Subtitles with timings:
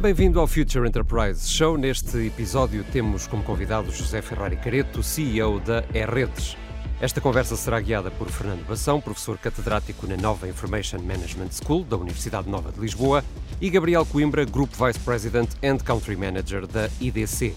[0.00, 1.76] Bem-vindo ao Future Enterprise Show.
[1.76, 6.56] Neste episódio temos como convidado José Ferrari Careto, CEO da E-Redes.
[7.00, 11.96] Esta conversa será guiada por Fernando Bação, professor catedrático na Nova Information Management School da
[11.96, 13.24] Universidade Nova de Lisboa,
[13.60, 17.56] e Gabriel Coimbra, Group Vice President and Country Manager da IDC.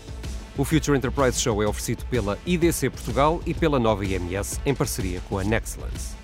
[0.58, 5.21] O Future Enterprise Show é oferecido pela IDC Portugal e pela Nova IMS em parceria
[5.30, 6.16] com a Nexcellence.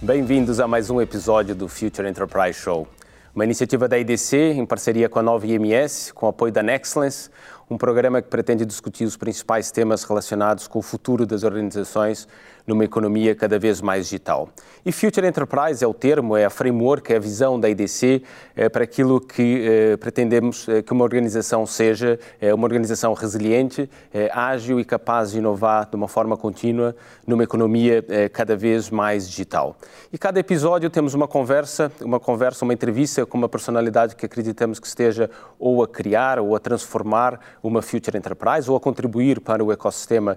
[0.00, 2.86] Bem-vindos a mais um episódio do Future Enterprise Show
[3.34, 7.28] uma iniciativa da IDC em parceria com a Nova IMS, com apoio da Nexcellence,
[7.68, 12.28] um programa que pretende discutir os principais temas relacionados com o futuro das organizações
[12.66, 14.48] numa economia cada vez mais digital.
[14.86, 18.22] E Future Enterprise é o termo, é a framework, é a visão da IDC
[18.54, 23.88] é, para aquilo que é, pretendemos é, que uma organização seja, é, uma organização resiliente,
[24.12, 26.94] é, ágil e capaz de inovar de uma forma contínua
[27.26, 29.76] numa economia cada vez mais digital.
[30.12, 34.78] E cada episódio temos uma conversa, uma conversa, uma entrevista com uma personalidade que acreditamos
[34.78, 39.64] que esteja ou a criar ou a transformar uma Future Enterprise ou a contribuir para
[39.64, 40.36] o ecossistema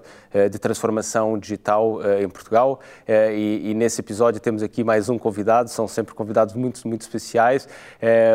[0.50, 2.80] de transformação digital em Portugal.
[3.06, 7.02] Eh, e, e, nesse episódio temos aqui mais um convidado, são sempre convidados muito, muito
[7.02, 7.68] especiais.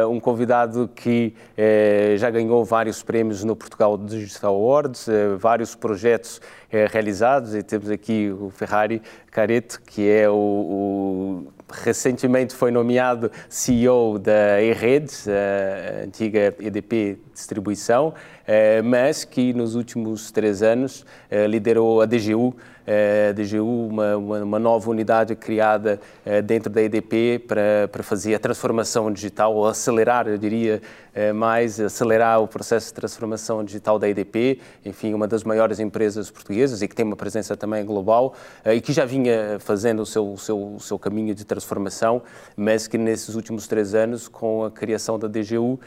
[0.09, 1.33] Um convidado que
[2.17, 6.41] já ganhou vários prêmios no Portugal Digital Awards, vários projetos
[6.91, 14.19] realizados, e temos aqui o Ferrari Careto, que é o, o recentemente foi nomeado CEO
[14.19, 18.42] da E-Redes, a antiga EDP Distribuição, eh,
[18.83, 24.89] mas que nos últimos três anos eh, liderou a DGU, a DGU, uma, uma nova
[24.89, 26.01] unidade criada
[26.43, 30.81] dentro da EDP para, para fazer a transformação digital, ou acelerar, eu diria,
[31.33, 36.81] mais, acelerar o processo de transformação digital da EDP, enfim, uma das maiores empresas portuguesas
[36.81, 38.33] e que tem uma presença também global
[38.65, 42.21] e que já vinha fazendo o seu, o seu, o seu caminho de transformação,
[42.57, 45.79] mas que nesses últimos três anos, com a criação da DGU,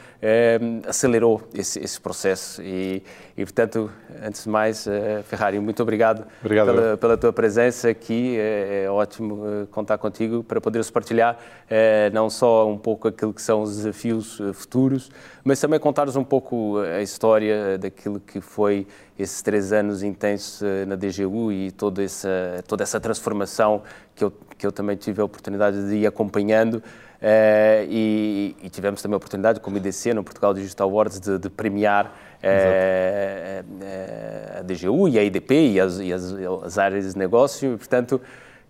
[0.87, 2.46] acelerou esse, esse processo.
[2.59, 3.03] E,
[3.35, 3.91] e, portanto,
[4.23, 6.67] antes de mais, uh, Ferrari, muito obrigado, obrigado.
[6.67, 8.37] Pela, pela, tua presença aqui.
[8.37, 13.33] É, é ótimo uh, contar contigo para poderes partilhar uh, não só um pouco aquilo
[13.33, 15.11] que são os desafios futuros,
[15.43, 18.87] mas também contares um pouco a história daquilo que foi
[19.17, 23.81] esses três anos intensos na DGU e toda essa, toda essa transformação
[24.15, 26.83] que eu, que eu também tive a oportunidade de ir acompanhando.
[27.17, 31.49] Uh, e, e, tivemos também a oportunidade, como IDC, no Portugal Digital Awards, de, de
[31.49, 36.31] premiar uh, uh, a DGU e a IDP e as, e as,
[36.63, 37.73] as áreas de negócio.
[37.73, 38.21] E, portanto,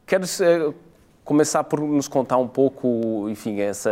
[0.06, 0.40] queres
[1.26, 3.92] começar por nos contar um pouco, enfim, essa,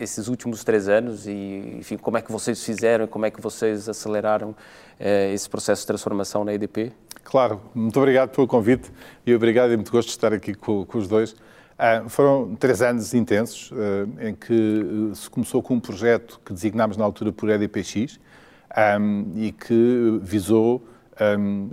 [0.00, 3.86] esses últimos três anos e, enfim, como é que vocês fizeram, como é que vocês
[3.86, 4.56] aceleraram
[4.98, 6.90] esse processo de transformação na IDP?
[7.22, 8.90] Claro, muito obrigado pelo convite
[9.26, 11.36] e obrigado e muito gosto de estar aqui com, com os dois.
[11.82, 13.74] Uh, foram três anos intensos uh,
[14.20, 18.20] em que uh, se começou com um projeto que designámos na altura por EDPX
[19.36, 20.82] e que visou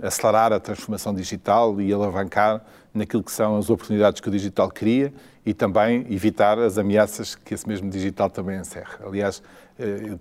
[0.02, 2.62] acelerar a transformação digital e alavancar
[2.92, 5.10] naquilo que são as oportunidades que o digital cria
[5.46, 8.98] e também evitar as ameaças que esse mesmo digital também encerra.
[9.06, 9.42] Aliás,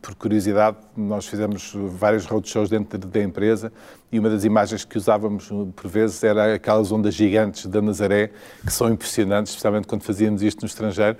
[0.02, 3.72] por curiosidade, nós fizemos vários roadshows dentro da empresa
[4.12, 8.31] e uma das imagens que usávamos por vezes era aquelas ondas gigantes da Nazaré,
[8.66, 11.18] que são impressionantes, especialmente quando fazíamos isto no estrangeiro,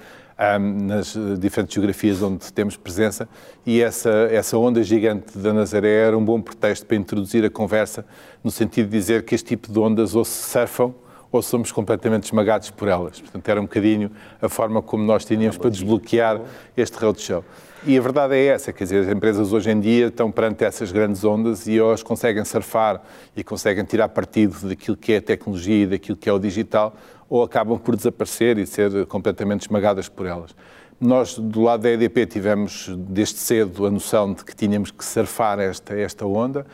[0.60, 3.28] nas diferentes geografias onde temos presença,
[3.66, 8.06] e essa, essa onda gigante da Nazaré era um bom pretexto para introduzir a conversa,
[8.44, 10.94] no sentido de dizer que este tipo de ondas ou se surfam
[11.32, 13.20] ou somos completamente esmagados por elas.
[13.20, 14.12] Portanto, era um bocadinho
[14.42, 16.42] a forma como nós tínhamos para desbloquear
[16.76, 17.44] este roadshow.
[17.86, 20.92] E a verdade é essa, quer dizer, as empresas hoje em dia estão perante essas
[20.92, 23.02] grandes ondas e ou as conseguem surfar
[23.36, 26.94] e conseguem tirar partido daquilo que é a tecnologia e daquilo que é o digital,
[27.30, 30.54] ou acabam por desaparecer e ser completamente esmagadas por elas.
[31.00, 35.58] Nós, do lado da EDP, tivemos desde cedo a noção de que tínhamos que surfar
[35.60, 36.66] esta, esta onda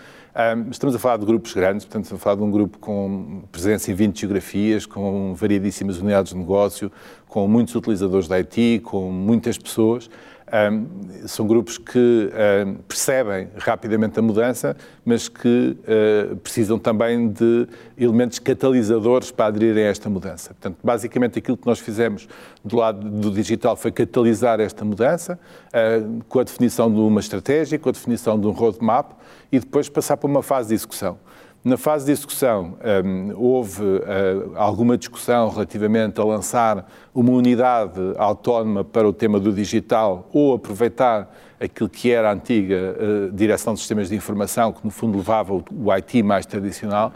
[0.70, 3.90] estamos a falar de grupos grandes, portanto, estamos a falar de um grupo com presença
[3.90, 6.92] em 20 geografias, com variedíssimas unidades de negócio,
[7.28, 10.10] com muitos utilizadores da IT, com muitas pessoas.
[10.54, 12.30] Um, são grupos que
[12.68, 19.86] um, percebem rapidamente a mudança, mas que uh, precisam também de elementos catalisadores para aderirem
[19.86, 20.54] a esta mudança.
[20.54, 22.28] Portanto, basicamente aquilo que nós fizemos
[22.64, 25.40] do lado do digital foi catalisar esta mudança,
[25.70, 29.14] uh, com a definição de uma estratégia, com a definição de um roadmap
[29.52, 31.18] e depois passar para uma fase de execução.
[31.66, 38.84] Na fase de execução, um, houve uh, alguma discussão relativamente a lançar uma unidade autónoma
[38.84, 41.28] para o tema do digital ou aproveitar
[41.60, 45.56] aquilo que era a antiga uh, Direção de Sistemas de Informação, que no fundo levava
[45.56, 47.12] o IT mais tradicional.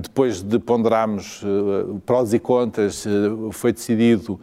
[0.00, 4.40] Depois de ponderarmos uh, prós e contras, uh, foi decidido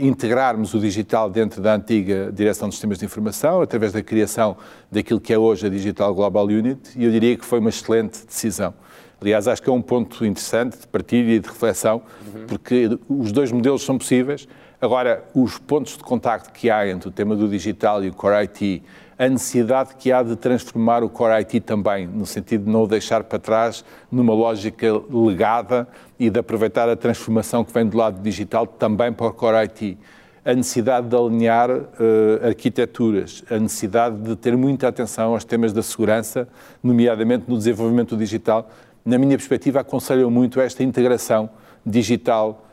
[0.00, 4.56] integrarmos o digital dentro da antiga Direção de Sistemas de Informação, através da criação
[4.90, 8.24] daquilo que é hoje a Digital Global Unit, e eu diria que foi uma excelente
[8.24, 8.72] decisão.
[9.20, 12.46] Aliás, acho que é um ponto interessante de partilha e de reflexão, uhum.
[12.46, 14.46] porque os dois modelos são possíveis.
[14.80, 18.36] Agora, os pontos de contacto que há entre o tema do digital e o Core
[18.44, 18.82] IT
[19.18, 22.86] a necessidade que há de transformar o Core IT também, no sentido de não o
[22.86, 25.88] deixar para trás numa lógica legada
[26.18, 29.98] e de aproveitar a transformação que vem do lado digital também para o Core IT.
[30.44, 35.82] A necessidade de alinhar uh, arquiteturas, a necessidade de ter muita atenção aos temas da
[35.82, 36.46] segurança,
[36.80, 38.70] nomeadamente no desenvolvimento digital.
[39.04, 41.50] Na minha perspectiva, aconselho muito esta integração
[41.84, 42.67] digital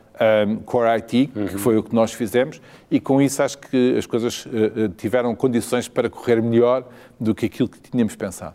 [0.48, 1.46] um, Core IT, uhum.
[1.46, 2.60] que foi o que nós fizemos,
[2.90, 7.46] e com isso acho que as coisas uh, tiveram condições para correr melhor do que
[7.46, 8.54] aquilo que tínhamos pensado.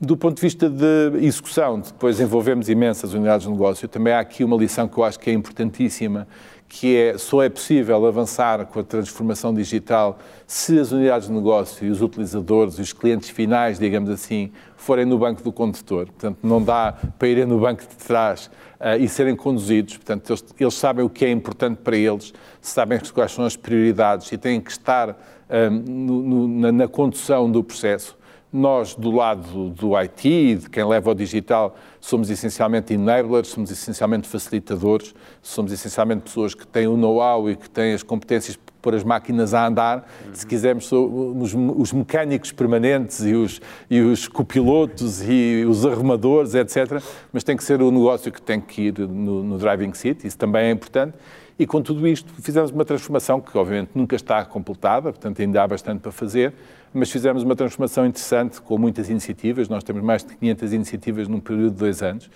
[0.00, 4.42] Do ponto de vista de execução, depois envolvemos imensas unidades de negócio, também há aqui
[4.42, 6.26] uma lição que eu acho que é importantíssima,
[6.68, 11.86] que é só é possível avançar com a transformação digital se as unidades de negócio
[11.86, 16.06] e os utilizadores e os clientes finais, digamos assim, forem no banco do condutor.
[16.06, 18.50] Portanto, não dá para irem no banco de trás
[18.80, 19.96] uh, e serem conduzidos.
[19.96, 24.30] Portanto, eles, eles, sabem o que é importante para eles, sabem quais são as prioridades
[24.32, 28.16] e têm que estar uh, no, no, na, na condução do processo.
[28.52, 34.28] Nós, do lado do IT, de quem leva o digital, somos essencialmente enablers, somos essencialmente
[34.28, 38.94] facilitadores, somos essencialmente pessoas que têm o know-how e que têm as competências para pôr
[38.94, 40.06] as máquinas a andar.
[40.26, 40.34] Uhum.
[40.34, 43.58] Se quisermos, os, os, mecânicos permanentes e os,
[43.88, 47.02] e os copilotos e os arrumadores, etc.
[47.32, 50.36] Mas tem que ser o negócio que tem que ir no, no driving seat, isso
[50.36, 51.16] também é importante.
[51.58, 55.66] E com tudo isto fizemos uma transformação que obviamente nunca está completada, portanto ainda há
[55.66, 56.52] bastante para fazer,
[56.94, 59.68] mas fizemos uma transformação interessante com muitas iniciativas.
[59.68, 62.30] Nós temos mais de 500 iniciativas num período de dois anos,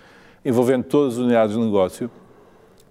[0.44, 2.10] envolvendo todas as unidades de negócio.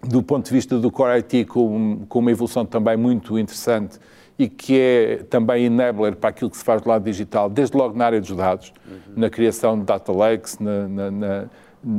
[0.02, 4.00] Do ponto de vista do Core IT, com, com uma evolução também muito interessante
[4.40, 7.98] e que é também enabler para aquilo que se faz do lado digital, desde logo
[7.98, 9.14] na área dos dados, uhum.
[9.18, 11.46] na criação de data lakes, na, na, na,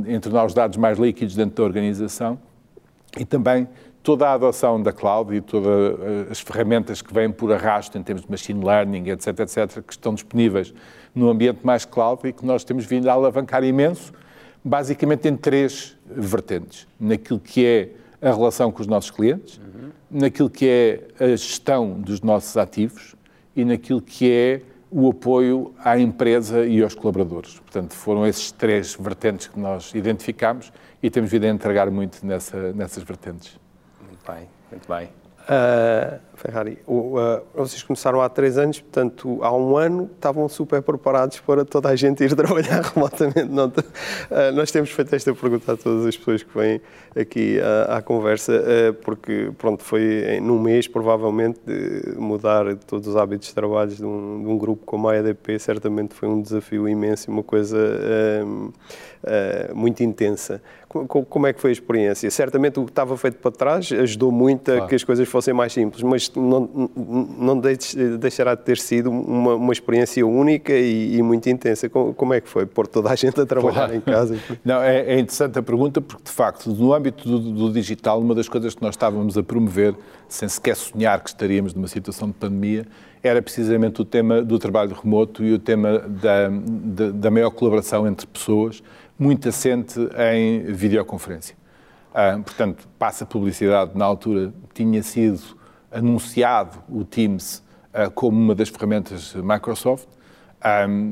[0.07, 2.39] em tornar os dados mais líquidos dentro da organização
[3.17, 3.67] e também
[4.01, 8.03] toda a adoção da cloud e todas eh, as ferramentas que vêm por arrasto em
[8.03, 10.73] termos de machine learning, etc., etc., que estão disponíveis
[11.13, 14.13] no ambiente mais cloud e que nós temos vindo a alavancar imenso,
[14.63, 16.87] basicamente em três vertentes.
[16.99, 17.89] Naquilo que é
[18.21, 19.89] a relação com os nossos clientes, uhum.
[20.09, 23.15] naquilo que é a gestão dos nossos ativos
[23.55, 24.61] e naquilo que é
[24.91, 27.59] o apoio à empresa e aos colaboradores.
[27.59, 32.73] Portanto, foram esses três vertentes que nós identificamos e temos vindo a entregar muito nessa,
[32.73, 33.59] nessas vertentes
[34.27, 35.09] bem, muito bem.
[35.49, 41.39] Uh, Ferrari, uh, vocês começaram há três anos, portanto, há um ano estavam super preparados
[41.41, 43.43] para toda a gente ir trabalhar remotamente.
[43.43, 46.81] Não, uh, nós temos feito esta pergunta a todas as pessoas que vêm
[47.19, 47.59] aqui
[47.89, 48.53] à conversa,
[49.03, 51.59] porque, pronto, foi num mês, provavelmente,
[52.15, 56.13] mudar todos os hábitos de trabalho de um, de um grupo como a EDP, certamente
[56.13, 57.77] foi um desafio imenso, uma coisa
[59.73, 60.61] muito intensa.
[60.87, 62.29] Como é que foi a experiência?
[62.31, 64.89] Certamente o que estava feito para trás ajudou muito a claro.
[64.89, 66.89] que as coisas fossem mais simples, mas não,
[67.37, 67.59] não
[68.19, 71.89] deixará de ter sido uma, uma experiência única e, e, muito intensa.
[71.89, 73.95] Como, é que foi pôr toda a gente a trabalhar claro.
[73.95, 74.37] em casa?
[74.63, 78.35] Não, é, é, interessante a pergunta porque, de facto, no âmbito do, do digital, uma
[78.35, 79.95] das coisas que nós estávamos a promover,
[80.27, 82.85] sem sequer sonhar que estaríamos numa situação de pandemia,
[83.21, 88.07] era precisamente o tema do trabalho remoto e o tema da, da, da maior colaboração
[88.07, 88.81] entre pessoas,
[89.17, 89.99] muito assente
[90.33, 91.55] em videoconferência.
[92.13, 95.58] Ah, portanto, passa publicidade, na altura tinha sido
[95.91, 100.07] anunciado o Teams ah, como uma das ferramentas Microsoft.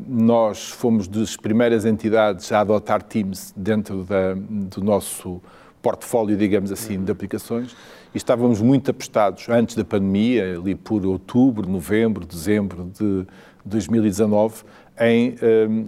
[0.06, 5.42] Nós fomos das primeiras entidades a adotar Teams dentro da, do nosso
[5.82, 7.74] portfólio, digamos assim, de aplicações
[8.14, 13.26] e estávamos muito apostados antes da pandemia, ali por outubro, novembro, dezembro de
[13.64, 14.64] 2019,
[15.00, 15.36] em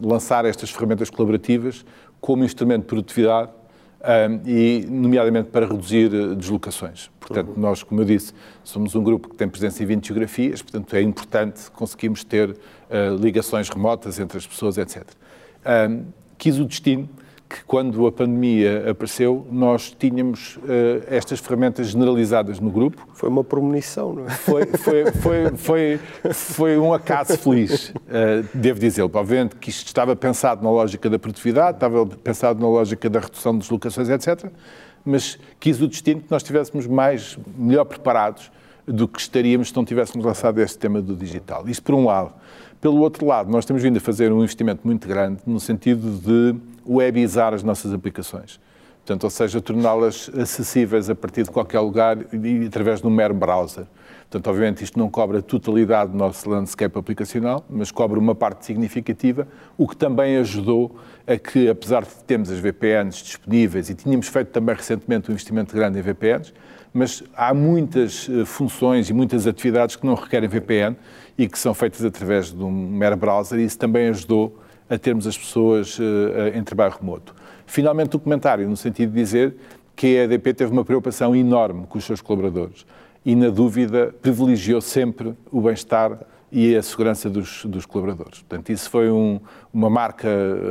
[0.03, 1.85] lançar estas ferramentas colaborativas
[2.21, 3.51] como instrumento de produtividade
[4.45, 7.09] e, nomeadamente, para reduzir eh, deslocações.
[7.19, 7.61] Portanto, uhum.
[7.61, 11.01] nós, como eu disse, somos um grupo que tem presença em 20 geografias, portanto, é
[11.01, 15.03] importante conseguirmos ter uh, ligações remotas entre as pessoas, etc.
[16.37, 17.09] Quis o destino
[17.49, 20.61] que quando a pandemia apareceu, nós tínhamos uh,
[21.07, 23.07] estas ferramentas generalizadas no grupo.
[23.11, 24.29] Foi uma premonição, não é?
[24.29, 25.99] Foi, foi, foi, foi,
[26.31, 29.01] foi um acaso feliz, uh, devo dizer.
[29.01, 33.53] Obviamente que isto estava pensado na lógica da produtividade, estava pensado na lógica da redução
[33.53, 34.51] de deslocações, etc.
[35.03, 38.51] Mas quis o destino que nós estivéssemos mais, melhor preparados
[38.85, 41.67] do que estaríamos se não tivéssemos lançado este tema do digital.
[41.67, 42.31] Isso por um lado.
[42.79, 46.59] Pelo outro lado, nós temos vindo a fazer um investimento muito grande no sentido de
[46.87, 48.59] webizar as nossas aplicações.
[48.99, 53.33] Portanto, ou seja, torná-las acessíveis a partir de qualquer lugar e através de um mero
[53.33, 53.85] browser.
[54.29, 58.63] Portanto, obviamente, isto não cobre a totalidade do nosso landscape aplicacional, mas cobre uma parte
[58.63, 60.95] significativa, o que também ajudou
[61.25, 65.73] a que, apesar de termos as VPNs disponíveis, e tínhamos feito também recentemente um investimento
[65.73, 66.53] grande em VPNs,
[66.93, 70.95] mas há muitas eh, funções e muitas atividades que não requerem VPN
[71.35, 74.59] e que são feitas através de um mero browser, e isso também ajudou
[74.89, 77.35] a termos as pessoas eh, em trabalho remoto.
[77.65, 79.55] Finalmente, o comentário, no sentido de dizer
[79.95, 82.85] que a EDP teve uma preocupação enorme com os seus colaboradores
[83.25, 86.17] e, na dúvida, privilegiou sempre o bem-estar
[86.51, 88.39] e a segurança dos, dos, colaboradores.
[88.39, 89.39] Portanto, isso foi um,
[89.71, 90.27] uma marca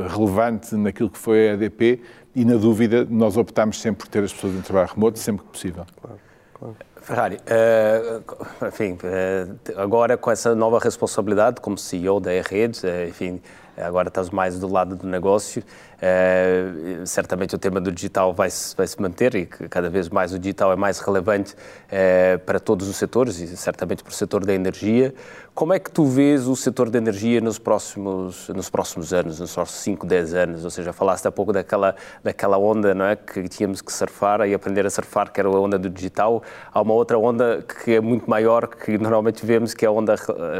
[0.09, 2.01] relevante naquilo que foi a EDP
[2.35, 5.51] e, na dúvida, nós optámos sempre por ter as pessoas em trabalho remoto, sempre que
[5.51, 5.85] possível.
[6.01, 6.19] Claro,
[6.53, 6.75] claro.
[7.01, 13.41] Ferrari, uh, enfim, uh, agora com essa nova responsabilidade como CEO da E-Rede, uh, enfim,
[13.81, 15.63] agora estás mais do lado do negócio,
[15.99, 20.31] Uh, certamente o tema do digital vai se, vai se manter e cada vez mais
[20.31, 24.45] o digital é mais relevante uh, para todos os setores e certamente para o setor
[24.45, 25.13] da energia.
[25.59, 29.53] Como é que tu vês o setor da energia nos próximos, nos próximos anos, nos
[29.53, 30.63] próximos 5, 10 anos?
[30.63, 34.53] Ou seja, falaste há pouco daquela, daquela onda não é, que tínhamos que surfar e
[34.53, 36.41] aprender a surfar, que era a onda do digital.
[36.71, 40.15] Há uma outra onda que é muito maior, que normalmente vemos, que é a onda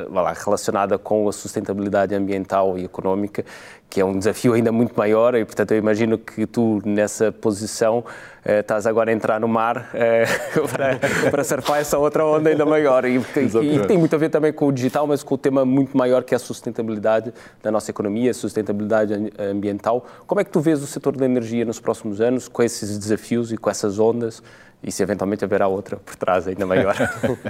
[0.09, 3.45] lá, relacionada com a sustentabilidade ambiental e económica,
[3.89, 8.05] que é um desafio ainda muito maior e, portanto, eu imagino que tu, nessa posição,
[8.45, 10.25] eh, estás agora a entrar no mar eh,
[10.71, 13.03] para, para surfar essa outra onda ainda maior.
[13.05, 15.65] E, e, e, tem muito a ver também com o digital, mas com o tema
[15.65, 20.05] muito maior que é a sustentabilidade da nossa economia, a sustentabilidade ambiental.
[20.27, 23.51] Como é que tu vês o setor da energia nos próximos anos, com esses desafios
[23.51, 24.43] e com essas ondas?
[24.81, 26.95] e se eventualmente haverá outra por trás ainda maior.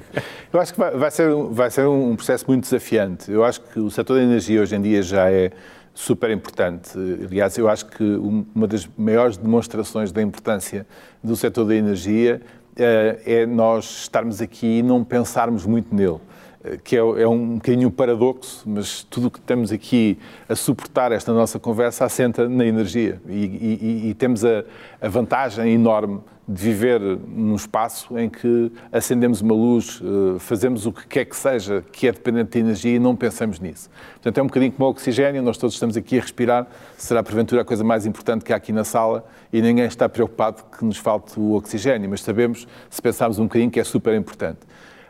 [0.52, 3.32] Eu acho que vai, vai, ser, vai ser um processo muito desafiante.
[3.32, 5.52] Eu acho que o setor da energia hoje em dia já é
[6.00, 6.98] super importante.
[6.98, 10.88] Aliás, eu acho que uma das maiores demonstrações da importância
[11.22, 12.42] do setor da energia
[12.78, 16.20] eh, é nós estarmos aqui e não pensarmos muito nele
[16.64, 21.12] eh, que é, é, um bocadinho paradoxo, mas tudo o que estamos aqui a suportar
[21.12, 24.64] esta nossa conversa assenta na energia e, e, e temos a,
[25.02, 30.92] a, vantagem enorme de viver num espaço em que acendemos uma luz, eh, fazemos o
[30.92, 33.88] que quer que seja que é dependente de energia e não pensamos nisso.
[34.14, 37.62] Portanto, é um bocadinho como o oxigênio, nós todos estamos aqui a respirar, será porventura
[37.62, 40.98] a coisa mais importante que há aqui na sala e ninguém está preocupado que nos
[40.98, 44.62] falte o oxigênio, mas sabemos, se pensarmos um bocadinho, que é super importante.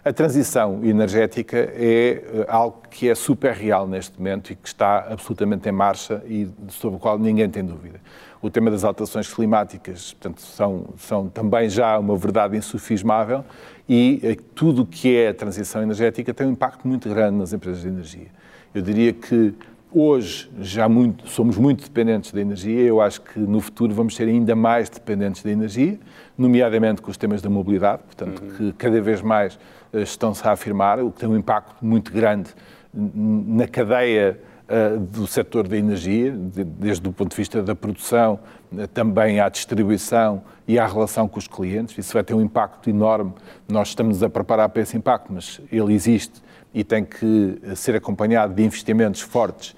[0.03, 5.07] A transição energética é eh, algo que é super real neste momento e que está
[5.09, 8.01] absolutamente em marcha e sobre o qual ninguém tem dúvida
[8.41, 13.43] o tema das alterações climáticas, portanto, são, são também já uma verdade insufismável
[13.87, 17.51] e eh, tudo o que é a transição energética tem um impacto muito grande nas
[17.51, 18.27] empresas de energia.
[18.73, 19.53] Eu diria que
[19.91, 24.27] hoje já muito, somos muito dependentes da energia, eu acho que no futuro vamos ser
[24.27, 25.99] ainda mais dependentes da energia,
[26.37, 28.49] nomeadamente com os temas da mobilidade, portanto, uhum.
[28.55, 29.59] que cada vez mais
[29.91, 32.51] eh, estão-se a afirmar, o que tem um impacto muito grande
[32.93, 34.39] na cadeia
[34.71, 38.39] eh, do setor da energia, desde o ponto de vista da produção,
[38.77, 41.97] eh, também à distribuição e à relação com os clientes.
[41.97, 43.33] Isso vai ter um impacto enorme.
[43.67, 46.39] Nós estamos a preparar para esse impacto, mas ele existe
[46.71, 49.75] e tem que eh, ser acompanhado de investimentos fortes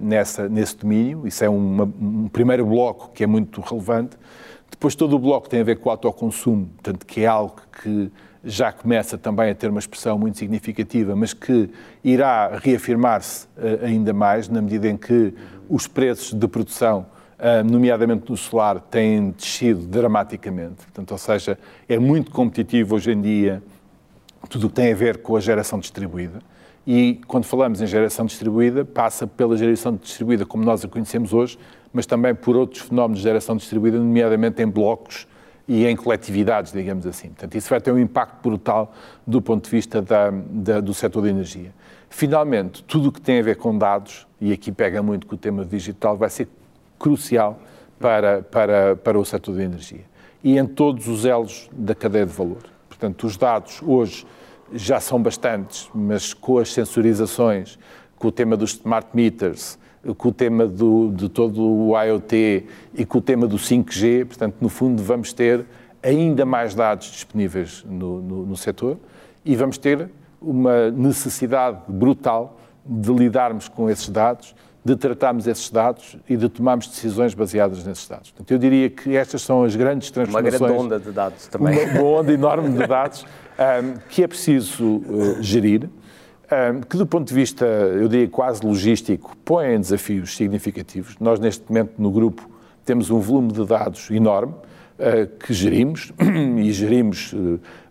[0.00, 1.26] nessa, nesse domínio.
[1.26, 4.16] Isso é uma, um primeiro bloco que é muito relevante.
[4.70, 8.10] Depois, todo o bloco tem a ver com o autoconsumo, portanto, que é algo que
[8.44, 11.70] já começa também a ter uma expressão muito significativa, mas que
[12.02, 15.32] irá reafirmar-se uh, ainda mais na medida em que
[15.68, 17.06] os preços de produção,
[17.38, 20.76] uh, nomeadamente no solar, têm descido dramaticamente.
[20.76, 21.58] Portanto, ou seja,
[21.88, 23.62] é muito competitivo hoje em dia
[24.48, 26.38] tudo o que tem a ver com a geração distribuída.
[26.86, 31.58] E quando falamos em geração distribuída, passa pela geração distribuída como nós a conhecemos hoje,
[31.94, 35.26] mas também por outros fenómenos de geração distribuída, nomeadamente em blocos
[35.66, 37.28] e em coletividades, digamos assim.
[37.28, 38.92] Portanto, isso vai ter um impacto brutal
[39.26, 41.72] do ponto de vista da, da, do setor da energia.
[42.10, 45.38] Finalmente, tudo o que tem a ver com dados, e aqui pega muito com o
[45.38, 46.48] tema digital, vai ser
[46.98, 47.58] crucial
[47.98, 50.04] para, para, para o setor da energia.
[50.42, 52.62] E em todos os elos da cadeia de valor.
[52.88, 54.26] Portanto, os dados hoje
[54.72, 57.78] já são bastantes, mas com as sensorizações,
[58.16, 59.78] com o tema dos smart meters,
[60.16, 64.56] com o tema do, de todo o IoT e com o tema do 5G, portanto,
[64.60, 65.64] no fundo, vamos ter
[66.02, 68.98] ainda mais dados disponíveis no, no, no setor
[69.44, 76.18] e vamos ter uma necessidade brutal de lidarmos com esses dados, de tratarmos esses dados
[76.28, 78.30] e de tomarmos decisões baseadas nesses dados.
[78.30, 80.60] Portanto, eu diria que estas são as grandes transformações.
[80.60, 81.86] Uma grande onda de dados também.
[81.86, 83.24] Uma, uma onda enorme de dados
[83.56, 85.88] um, que é preciso uh, gerir
[86.88, 91.16] que do ponto de vista, eu diria quase logístico, põem desafios significativos.
[91.20, 92.48] Nós, neste momento, no grupo,
[92.84, 94.54] temos um volume de dados enorme
[95.40, 96.12] que gerimos
[96.58, 97.34] e gerimos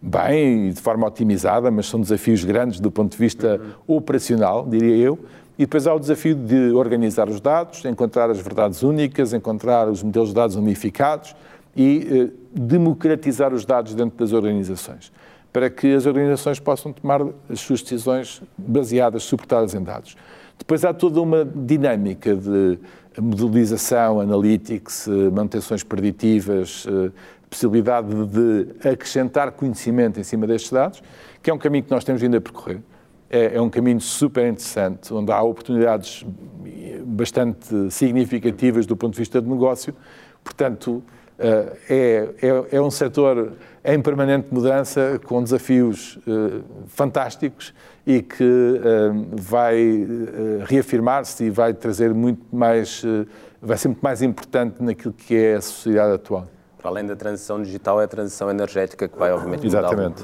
[0.01, 4.95] bem e de forma otimizada, mas são desafios grandes do ponto de vista operacional, diria
[4.95, 5.19] eu.
[5.57, 10.01] E depois há o desafio de organizar os dados, encontrar as verdades únicas, encontrar os
[10.01, 11.35] modelos de dados unificados
[11.75, 15.11] e democratizar os dados dentro das organizações
[15.53, 20.17] para que as organizações possam tomar as suas decisões baseadas, suportadas em dados.
[20.57, 22.79] Depois há toda uma dinâmica de
[23.21, 27.11] modelização, analytics, manutenções preditivas, eh,
[27.49, 31.03] possibilidade de acrescentar conhecimento em cima destes dados,
[31.41, 32.81] que é um caminho que nós temos vindo a percorrer.
[33.29, 36.25] É, é um caminho super interessante, onde há oportunidades
[37.05, 39.93] bastante significativas do ponto de vista de negócio.
[40.43, 41.22] Portanto, eh,
[41.89, 47.73] é, é, é um setor em permanente mudança, com desafios uh, fantásticos
[48.07, 53.03] e que uh, vai uh, reafirmar-se e vai trazer muito mais,
[53.61, 56.47] vai ser muito mais importante naquilo que é a sociedade atual.
[56.77, 59.79] Para além da transição digital, é a transição energética que vai, obviamente, mudar.
[59.79, 60.23] Exatamente.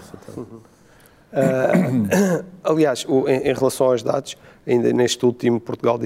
[1.32, 4.36] Uh, aliás, o, em, em, relação aos dados,
[4.68, 6.00] ainda neste último Portugal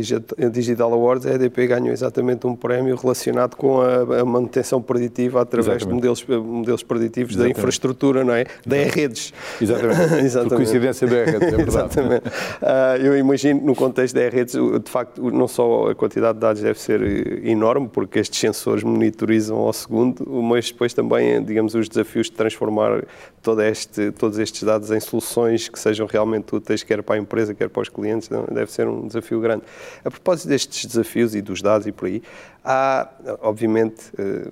[0.52, 5.78] Digital Awards, a EDP ganhou exatamente um prémio relacionado com a, a manutenção preditiva através
[5.78, 6.02] exatamente.
[6.02, 7.54] de modelos, modelos preditivos exatamente.
[7.54, 8.46] da infraestrutura, não é?
[8.66, 9.34] Da E-Redes.
[9.62, 10.16] Exatamente.
[10.26, 10.50] exatamente.
[10.50, 11.70] Por coincidência da E-Redes, é verdade.
[11.70, 12.28] exatamente.
[12.28, 16.62] Uh, eu imagino, no contexto da E-Redes, de facto, não só a quantidade de dados
[16.62, 22.28] deve ser enorme, porque estes sensores monitorizam ao segundo, mas depois também, digamos, os desafios
[22.28, 23.04] de transformar
[23.42, 27.54] todo este, todos estes dados em soluções que sejam realmente úteis, quer para a empresa,
[27.54, 29.64] quer para os clientes, deve ser um desafio grande.
[30.04, 32.22] A propósito destes desafios e dos dados e por aí,
[32.64, 33.10] há,
[33.42, 34.50] obviamente, eh,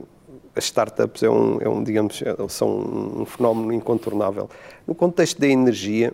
[0.56, 4.50] as startups é um, é um, digamos, são um fenómeno incontornável.
[4.86, 6.14] No contexto da energia,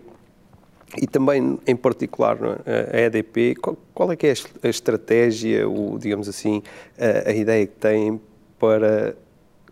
[0.96, 2.96] e também, em particular, é?
[2.96, 3.56] a EDP,
[3.92, 6.62] qual, é que é a estratégia, o, digamos assim,
[6.98, 8.20] a, a ideia que têm
[8.58, 9.14] para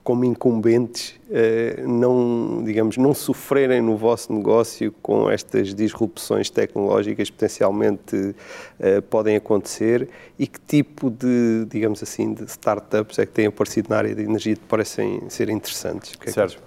[0.06, 7.32] como incumbentes, eh, não, digamos, não sofrerem no vosso negócio com estas disrupções tecnológicas que
[7.32, 8.36] potencialmente
[8.78, 13.88] eh, podem acontecer e que tipo de, digamos assim, de startups é que têm aparecido
[13.90, 16.12] na área de energia que parecem ser interessantes?
[16.24, 16.62] É certo.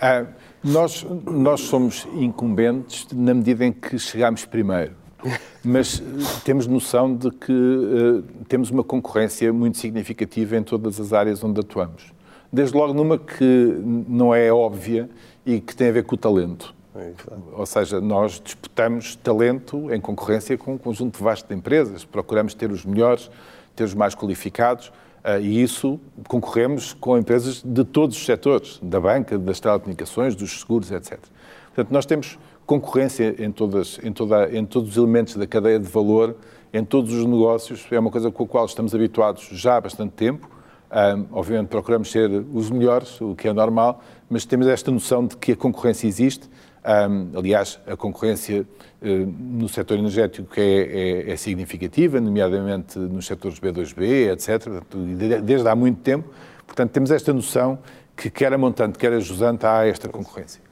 [0.00, 0.26] Ah,
[0.62, 4.92] nós, nós somos incumbentes na medida em que chegamos primeiro.
[5.64, 6.00] Mas
[6.44, 11.58] temos noção de que uh, temos uma concorrência muito significativa em todas as áreas onde
[11.58, 12.13] atuamos
[12.54, 15.10] desde logo numa que não é óbvia
[15.44, 16.72] e que tem a ver com o talento.
[16.94, 17.12] É,
[17.52, 22.70] Ou seja, nós disputamos talento em concorrência com um conjunto vasto de empresas, procuramos ter
[22.70, 23.28] os melhores,
[23.74, 24.88] ter os mais qualificados,
[25.24, 30.60] uh, e isso concorremos com empresas de todos os setores, da banca, das telecomunicações, dos
[30.60, 31.18] seguros, etc.
[31.74, 35.88] Portanto, nós temos concorrência em, todas, em, toda, em todos os elementos da cadeia de
[35.88, 36.36] valor,
[36.72, 40.12] em todos os negócios, é uma coisa com a qual estamos habituados já há bastante
[40.12, 40.53] tempo,
[40.94, 45.36] um, obviamente procuramos ser os melhores, o que é normal, mas temos esta noção de
[45.36, 46.48] que a concorrência existe.
[46.84, 48.64] Um, aliás, a concorrência
[49.02, 54.84] uh, no setor energético é, é, é, significativa, nomeadamente nos setores B2B, etc.,
[55.42, 56.30] desde há muito tempo.
[56.64, 57.78] Portanto, temos esta noção
[58.16, 60.62] que quer a montante, quer a jusante, há esta concorrência.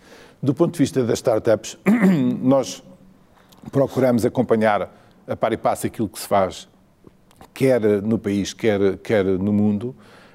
[0.40, 1.76] Do ponto de vista das startups,
[2.40, 2.82] nós
[3.72, 4.88] procuramos acompanhar
[5.26, 6.68] a par e passo aquilo que se faz
[7.52, 9.94] quer no país, quer, quer no mundo.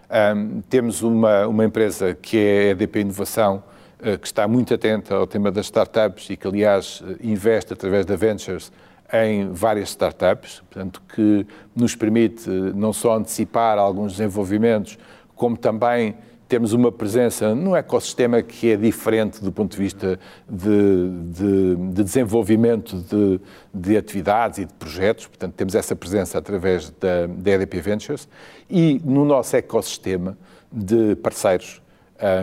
[0.09, 3.63] Um, temos uma, uma empresa que é a EDP Inovação,
[3.99, 8.15] uh, que está muito atenta ao tema das startups e que, aliás, investe através da
[8.15, 8.71] Ventures
[9.11, 14.97] em várias startups, portanto, que nos permite não só antecipar alguns desenvolvimentos,
[15.35, 16.15] como também
[16.47, 22.03] temos uma presença num ecossistema que é diferente do ponto de vista de, de, de
[22.03, 23.39] desenvolvimento de,
[23.73, 28.27] de, atividades e de projetos, portanto, temos essa presença através da, da EDP Ventures
[28.69, 30.37] e no nosso ecossistema
[30.71, 31.81] de parceiros,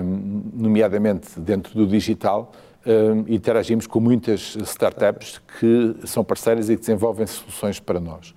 [0.05, 2.53] um, nomeadamente dentro do digital,
[2.87, 8.35] um, interagimos com muitas startups que são parceiras e que desenvolvem soluções para nós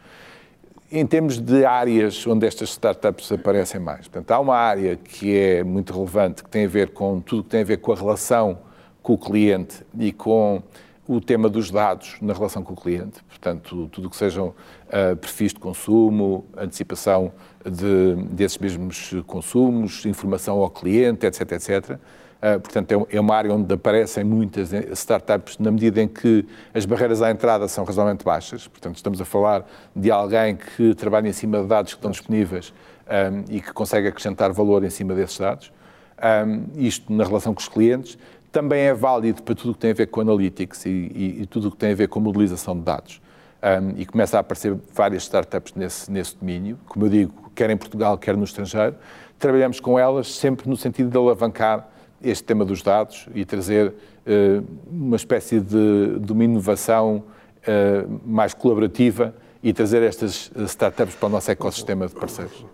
[0.91, 4.07] em termos de áreas onde estas startups aparecem mais.
[4.07, 7.49] Portanto, há uma área que é muito relevante, que tem a ver com tudo que
[7.49, 8.59] tem a ver com a relação
[9.01, 10.61] com o cliente e com
[11.07, 13.23] o tema dos dados na relação com o cliente.
[13.23, 17.31] Portanto, tudo que sejam uh, perfis de consumo, antecipação
[17.65, 21.99] de, desses mesmos consumos, informação ao cliente, etc, etc.
[22.37, 26.45] Uh, portanto, é, é uma área onde aparecem muitas eh, startups na medida em que
[26.71, 28.67] as barreiras à entrada são razoavelmente baixas.
[28.67, 32.71] Portanto, estamos a falar de alguém que trabalha em cima de dados que estão disponíveis
[33.07, 35.71] um, eh, e que consegue acrescentar valor em cima desses dados.
[36.17, 38.19] Um, isto na relação com os clientes.
[38.51, 41.45] Também é válido para tudo o que tem a ver com analytics e, e, e
[41.47, 43.21] tudo o que tem a ver com modelização de dados.
[43.63, 47.77] um, e começa a aparecer várias startups nesse, nesse domínio, como eu digo, quer em
[47.77, 48.95] Portugal, quer no estrangeiro.
[49.39, 51.87] Trabalhamos com elas sempre no sentido de alavancar
[52.23, 58.53] este tema dos dados e trazer uh, uma espécie de, de uma inovação uh, mais
[58.53, 62.65] colaborativa e trazer estas startups para o nosso ecossistema de parceiros.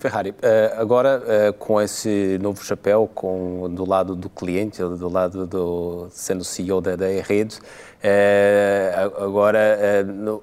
[0.00, 6.08] Ferrari, eh, agora com esse novo chapéu, com, do lado do cliente, do lado do
[6.10, 7.58] sendo CEO da, da rede,
[9.18, 9.78] agora,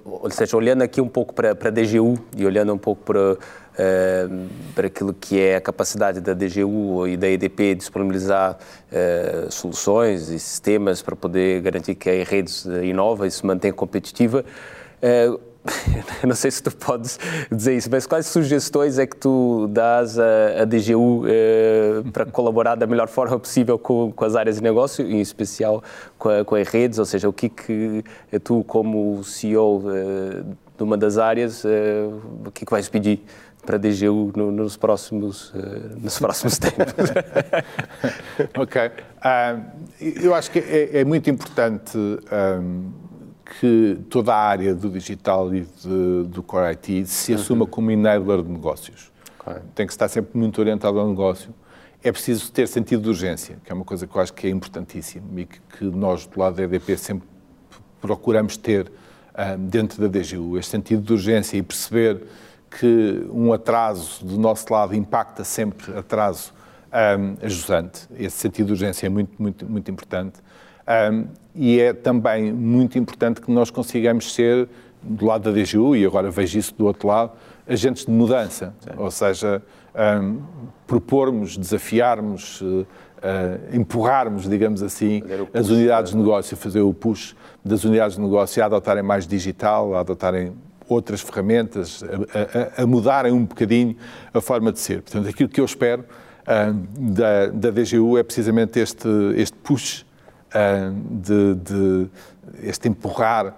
[0.05, 3.38] ou seja, olhando aqui um pouco para a DGU e olhando um pouco para
[3.75, 10.29] Uh, para aquilo que é a capacidade da DGU e da EDP disponibilizar uh, soluções
[10.29, 14.45] e sistemas para poder garantir que a rede inova e se mantém competitiva.
[15.05, 15.39] Uh,
[16.25, 17.19] não sei se tu podes
[17.51, 21.23] dizer isso, mas quais sugestões é que tu dás à, à DGU
[22.13, 25.83] para colaborar da melhor forma possível com, com, as áreas de negócio, em especial
[26.17, 26.97] com, a, com as redes?
[26.97, 28.03] Ou seja, o que, que
[28.43, 29.83] tu, como CEO
[30.77, 33.23] de uma das áreas, o que, que vais pedir?
[33.65, 37.12] Para a DGU no, nos, próximos, uh, nos próximos tempos.
[38.58, 38.82] ok.
[38.88, 42.91] Uh, eu acho que é, é muito importante um,
[43.60, 47.39] que toda a área do digital e de, do Core IT se uhum.
[47.39, 49.12] assuma como enabler de negócios.
[49.39, 49.62] Okay.
[49.73, 51.54] Tem que estar sempre muito orientado ao negócio.
[52.04, 54.49] É preciso ter sentido de urgência, que é uma coisa que eu acho que é
[54.49, 57.28] importantíssima e que, que nós, do lado da EDP, sempre
[57.99, 58.91] procuramos ter
[59.38, 62.23] um, dentro da DGU, este sentido de urgência e perceber
[62.79, 66.53] que um atraso do nosso lado impacta sempre atraso
[66.91, 68.07] um, ajusante.
[68.17, 70.39] Esse sentido de urgência é muito, muito, muito importante.
[71.11, 74.67] Um, e é também muito importante que nós consigamos ser,
[75.01, 77.31] do lado da DGU, e agora vejo isso do outro lado,
[77.67, 78.73] agentes de mudança.
[78.79, 78.89] Sim.
[78.97, 79.61] Ou seja,
[80.21, 80.41] um,
[80.85, 82.85] propormos, desafiarmos, uh, uh,
[83.75, 88.61] empurrarmos, digamos assim, push, as unidades de negócio, fazer o push das unidades de negócio
[88.61, 90.53] a adotarem mais digital, a adotarem
[90.88, 93.95] outras ferramentas, a, a, a, mudarem um bocadinho
[94.34, 95.02] a forma de ser.
[95.02, 96.74] Portanto, aquilo que eu espero uh,
[97.12, 102.08] da, da DGU é precisamente este, este push, uh, de, de,
[102.62, 103.54] este empurrar uh,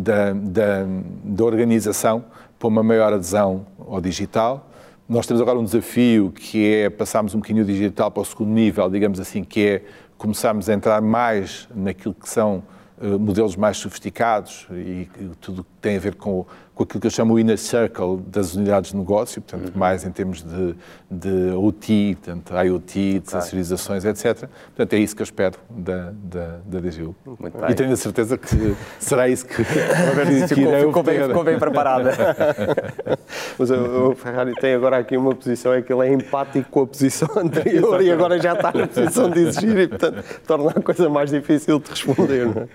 [0.00, 0.86] da, da,
[1.24, 2.24] da organização
[2.58, 4.68] para uma maior adesão ao digital.
[5.08, 8.50] Nós temos agora um desafio que é passarmos um bocadinho o digital para o segundo
[8.50, 9.82] nível, digamos assim, que é
[10.16, 12.62] começarmos a entrar mais naquilo que são
[13.18, 15.08] modelos mais sofisticados e
[15.40, 18.92] tudo tem a ver com, com aquilo que eu chamo o inner circle das unidades
[18.92, 19.78] de negócio, portanto, uhum.
[19.78, 20.74] mais em termos de,
[21.10, 24.48] de OT, portanto, IoT, de sensorizações, etc.
[24.74, 27.14] Portanto, é isso que eu espero da, da, da DGU.
[27.38, 29.62] Muito e tenho a certeza que será isso que,
[30.54, 32.12] que irei bem, ficou bem preparada.
[33.58, 36.86] Mas o, Ferrari tem agora aqui uma posição, é que ele é empático com a
[36.86, 41.08] posição anterior e agora já está na posição de exigir e, portanto, torna a coisa
[41.08, 42.46] mais difícil de responder.
[42.46, 42.62] É?
[42.62, 42.68] Uh,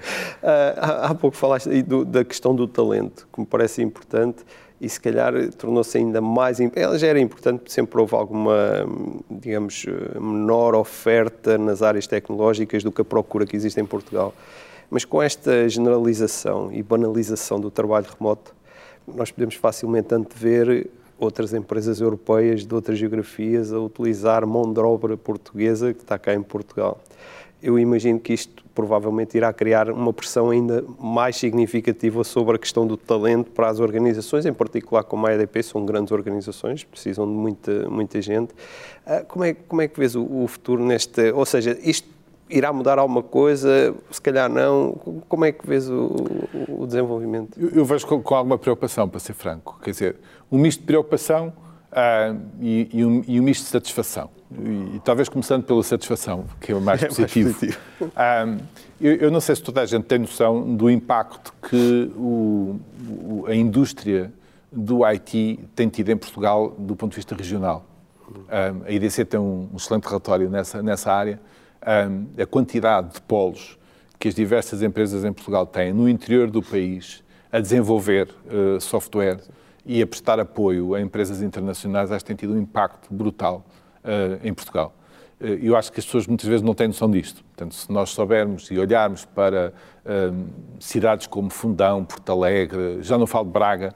[0.77, 2.96] há, há, pouco falaste do, da questão do talento,
[3.31, 4.43] que me parece importante
[4.79, 6.59] e se calhar tornou-se ainda mais.
[6.75, 8.85] Ela já era importante, sempre houve alguma,
[9.29, 9.85] digamos,
[10.19, 14.33] menor oferta nas áreas tecnológicas do que a procura que existe em Portugal.
[14.89, 18.55] Mas com esta generalização e banalização do trabalho remoto,
[19.07, 20.87] nós podemos facilmente antever
[21.19, 26.33] outras empresas europeias de outras geografias a utilizar mão de obra portuguesa que está cá
[26.33, 27.01] em Portugal
[27.61, 32.85] eu imagino que isto provavelmente irá criar uma pressão ainda mais significativa sobre a questão
[32.85, 37.31] do talento para as organizações, em particular como a EDP, são grandes organizações, precisam de
[37.31, 38.53] muita, muita gente.
[39.03, 41.31] Ah, como é, como é que vês o, o futuro neste...
[41.31, 42.07] Ou seja, isto
[42.47, 44.91] irá mudar alguma coisa, se calhar não.
[45.27, 46.13] Como é que vês o,
[46.69, 47.59] o desenvolvimento?
[47.59, 49.79] Eu, eu vejo com, com, alguma preocupação, para ser franco.
[49.81, 50.15] Quer dizer,
[50.51, 51.51] um misto de preocupação
[51.97, 56.71] uh, e, e, um, e um misto de satisfação e, talvez começando pela satisfação, que
[56.71, 57.49] é o mais positivo.
[57.59, 57.79] É mais positivo.
[58.01, 58.57] Um,
[58.99, 62.79] eu, eu, não sei se toda a gente tem noção do impacto que o,
[63.09, 64.31] o, a indústria
[64.71, 67.85] do IT tem tido em Portugal do ponto de vista regional.
[68.29, 71.39] Um, a IDC tem um, um, excelente relatório nessa, nessa área.
[71.81, 73.77] a quantidade de polos
[74.19, 79.39] que as diversas empresas em Portugal têm no interior do país a desenvolver uh, software
[79.87, 83.65] e a prestar apoio a empresas internacionais, acho que tem tido um impacto brutal
[84.03, 84.93] uh, em Portugal.
[85.39, 87.41] Uh, eu acho que as pessoas muitas vezes não têm noção disto.
[87.45, 89.73] Portanto, se nós soubermos e olharmos para
[90.05, 90.45] uh,
[90.77, 93.95] cidades como Fundão, Porto Alegre, já não falo de Braga,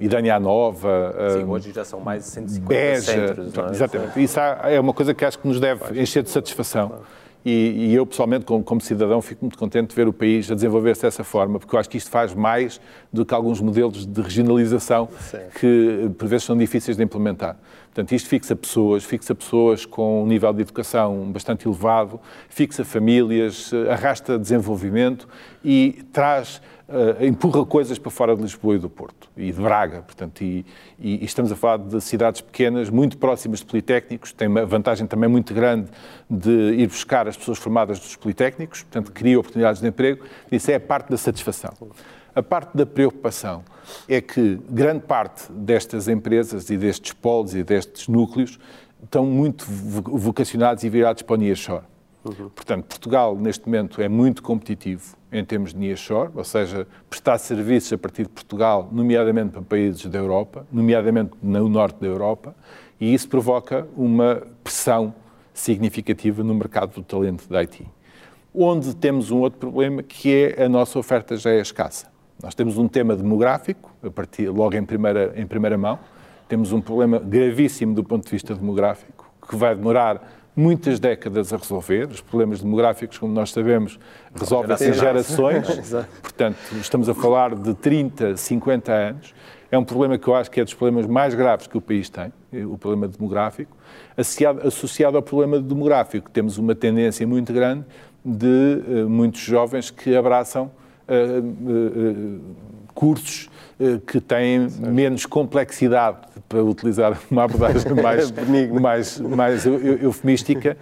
[0.00, 1.14] e Daniel Nova...
[1.36, 3.58] Sim, hoje já são mais de 150 Beja, centros.
[3.58, 3.70] É?
[3.70, 4.22] Exatamente.
[4.22, 7.02] Isso é uma coisa que acho que nos deve encher de satisfação.
[7.44, 10.54] E, e, eu, pessoalmente, como, como, cidadão, fico muito contente de ver o país a
[10.54, 12.80] desenvolver-se dessa forma, porque eu acho que isto faz mais
[13.12, 15.38] do que alguns modelos de regionalização Sim.
[15.58, 17.56] que, por vezes, são difíceis de implementar.
[17.86, 23.72] Portanto, isto fixa pessoas, fixa pessoas com um nível de educação bastante elevado, fixa famílias,
[23.90, 25.26] arrasta desenvolvimento
[25.64, 30.02] e traz, uh, empurra coisas para fora de Lisboa e do Porto e de Braga.
[30.02, 30.66] Portanto, e,
[30.98, 35.06] e, e, estamos a falar de cidades pequenas, muito próximas de politécnicos, tem uma vantagem
[35.06, 35.88] também muito grande
[36.28, 40.24] de ir buscar as pessoas formadas dos politécnicos, portanto, cria oportunidades de emprego.
[40.50, 41.72] Isso é a parte da satisfação.
[42.34, 43.64] A parte da preocupação
[44.08, 48.58] é que grande parte destas empresas e destes polos e destes núcleos
[49.02, 51.84] estão muito vocacionados e virados para o nearshore.
[52.24, 52.50] Uhum.
[52.50, 57.92] Portanto, Portugal, neste momento, é muito competitivo em termos de nearshore, ou seja, prestar serviços
[57.92, 62.54] a partir de Portugal, nomeadamente para países da Europa, nomeadamente no norte da Europa,
[63.00, 65.14] e isso provoca uma pressão
[65.54, 67.86] significativa no mercado do talento da IT.
[68.54, 72.08] Onde temos um outro problema, que é a nossa oferta já é escassa.
[72.42, 75.98] Nós temos um tema demográfico, a partir, logo em primeira, em primeira mão,
[76.48, 81.56] temos um problema gravíssimo do ponto de vista demográfico, que vai demorar muitas décadas a
[81.56, 82.08] resolver.
[82.08, 83.98] Os problemas demográficos, como nós sabemos,
[84.34, 85.66] resolvem-se em gerações.
[86.20, 89.34] Portanto, estamos a falar de 30, 50 anos.
[89.70, 92.10] É um problema que eu acho que é dos problemas mais graves que o país
[92.10, 92.32] tem,
[92.64, 93.76] o problema demográfico.
[94.16, 97.84] Associado, associado ao problema demográfico, temos uma tendência muito grande
[98.24, 100.72] de uh, muitos jovens que abraçam
[101.08, 102.40] uh,
[102.92, 103.48] cursos
[104.06, 108.30] que têm menos complexidade, para utilizar uma abordagem mais,
[108.68, 110.76] mais, mais eufemística,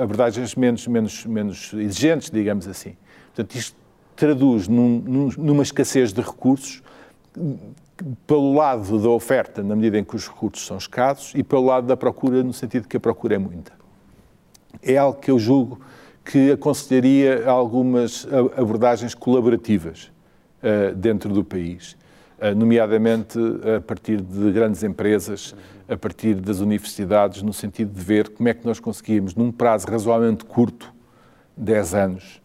[0.00, 2.96] abordagens menos, menos, menos exigentes, digamos assim.
[3.26, 3.76] Portanto, isto
[4.16, 6.82] traduz num, numa escassez de recursos
[8.26, 11.86] pelo lado da oferta, na medida em que os recursos são escassos, e pelo lado
[11.86, 13.72] da procura, no sentido que a procura é muita.
[14.82, 15.80] É algo que eu julgo
[16.24, 20.13] que aconselharia algumas abordagens colaborativas
[20.96, 21.96] dentro do país,
[22.38, 23.38] uh, nomeadamente
[23.76, 25.54] a partir de grandes empresas,
[25.88, 29.86] a partir das universidades, no sentido de ver como é que nós conseguimos, num prazo
[29.86, 30.92] razoavelmente curto,
[31.56, 32.42] 10 anos,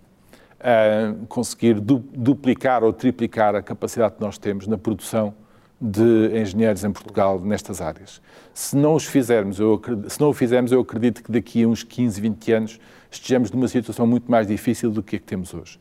[1.27, 5.33] conseguir du duplicar ou triplicar a capacidade que nós temos na produção
[5.81, 8.21] de engenheiros em Portugal nestas áreas.
[8.53, 11.83] Se não os fizermos, eu, se não o fizermos, eu acredito que daqui a uns
[11.83, 12.79] 15, 20 anos
[13.09, 15.79] estejamos numa situação muito mais difícil do que a que temos hoje.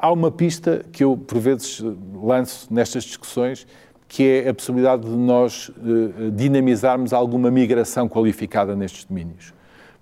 [0.00, 1.82] Há uma pista que eu, por vezes,
[2.14, 3.66] lanço nestas discussões,
[4.06, 9.52] que é a possibilidade de nós uh, dinamizarmos alguma migração qualificada nestes domínios.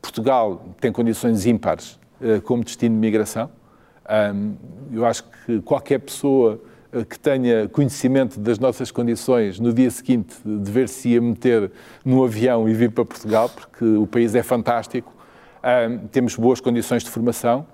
[0.02, 3.50] Portugal tem condições ímpares uh, como destino de migração.
[4.34, 4.54] Um,
[4.92, 6.60] eu acho que qualquer pessoa
[6.92, 11.72] uh, que tenha conhecimento das nossas condições no dia seguinte de ver se ia meter
[12.04, 15.10] no avião e vir para Portugal, porque o país é fantástico,
[16.12, 17.66] temos boas condições de formação,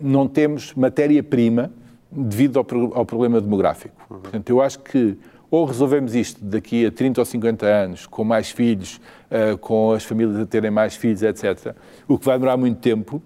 [0.00, 1.70] não temos matéria-prima
[2.10, 3.94] devido ao, ao, problema demográfico.
[4.10, 4.18] Uhum.
[4.20, 5.16] Portanto, eu acho que
[5.50, 10.04] ou resolvemos isto daqui a 30 ou 50 anos, com mais filhos, uh, com as
[10.04, 11.74] famílias a terem mais filhos, etc.,
[12.06, 13.20] o que vai demorar muito tempo,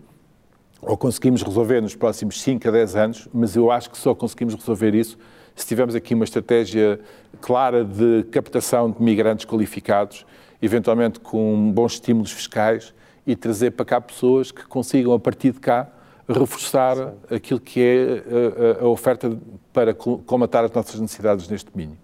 [0.80, 4.54] ou conseguimos resolver nos próximos 5 a 10 anos, mas eu acho que só conseguimos
[4.54, 5.18] resolver isso
[5.54, 6.98] se tivermos aqui uma estratégia
[7.40, 10.26] clara de captação de migrantes qualificados,
[10.60, 12.92] eventualmente com bons estímulos fiscais
[13.26, 15.88] e trazer para cá pessoas que consigam, a partir de cá,
[16.28, 17.34] reforçar Sim.
[17.34, 19.36] aquilo que é a, a, oferta
[19.72, 21.98] para colmatar as nossas necessidades neste domínio.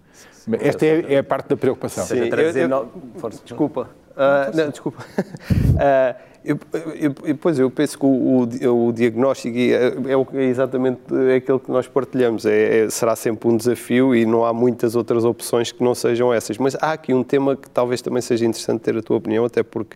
[0.59, 2.05] Esta é, é, a parte da preocupação.
[2.05, 3.89] Sim, eu, eu, desculpa.
[4.11, 5.05] Uh, não, desculpa.
[5.51, 6.59] Uh, Eu,
[6.95, 9.93] eu, eu, pois, eu penso que o, o, o diagnóstico é,
[10.33, 11.01] é, exatamente
[11.37, 12.47] aquilo que nós partilhamos.
[12.47, 16.33] É, é, será sempre um desafio e não há muitas outras opções que não sejam
[16.33, 16.57] essas.
[16.57, 19.61] Mas há aqui um tema que talvez também seja interessante ter a tua opinião, até
[19.61, 19.95] porque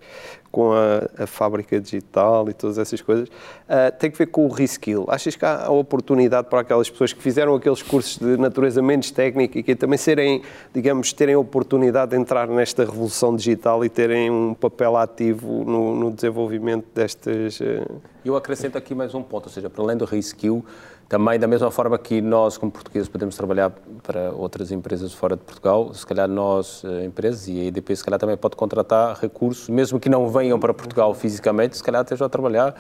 [0.56, 4.50] com a, a fábrica digital e todas essas coisas, uh, tem que ver com o
[4.50, 5.04] reskill.
[5.10, 9.60] Achas que há oportunidade para aquelas pessoas que fizeram aqueles cursos de natureza menos técnica
[9.60, 10.41] e que também serem,
[10.74, 16.10] digamos, terem oportunidade de entrar nesta revolução digital e terem um papel ativo no, no
[16.10, 17.60] desenvolvimento destas...
[17.60, 18.00] Uh...
[18.24, 20.63] Eu acrescento aqui mais um ponto, ou seja, para além do reskill,
[21.08, 25.44] também, da mesma forma que nós, como portugueses, podemos trabalhar para outras empresas fora de
[25.44, 29.70] Portugal, se calhar nós, eh, empresas, e a EDP, se calhar também pode contratar recursos,
[29.70, 32.76] mesmo que não venham para Portugal fisicamente, se calhar estejam a trabalhar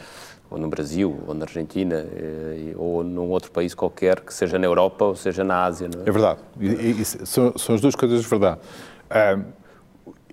[0.49, 4.65] ou no Brasil, ou na Argentina, eh, ou num outro país qualquer, que seja na
[4.65, 5.87] Europa ou seja na Ásia.
[6.05, 6.09] É?
[6.09, 6.11] é?
[6.11, 6.39] verdade.
[6.59, 8.59] E, e, são, são, as duas coisas de verdade.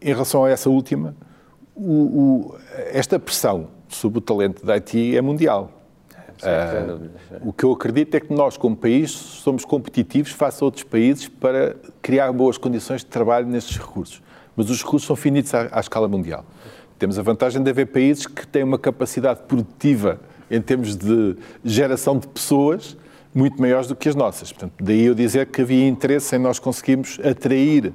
[0.01, 1.15] Em relação a essa última,
[1.75, 2.57] o, o,
[2.93, 5.82] esta pressão sobre o talento da IT é mundial.
[6.43, 7.11] Uh,
[7.43, 11.29] o que eu acredito é que nós, como país, somos competitivos face a outros países
[11.29, 14.23] para criar boas condições de trabalho nestes recursos.
[14.57, 16.45] Mas os recursos são finitos à, à escala mundial.
[16.99, 22.19] Temos a vantagem de haver países que têm uma capacidade produtiva em termos de geração
[22.19, 22.97] de pessoas
[23.35, 24.53] muito maiores do que as nossas.
[24.53, 27.93] Portanto, daí eu dizer que havia interesse em nós conseguirmos atrair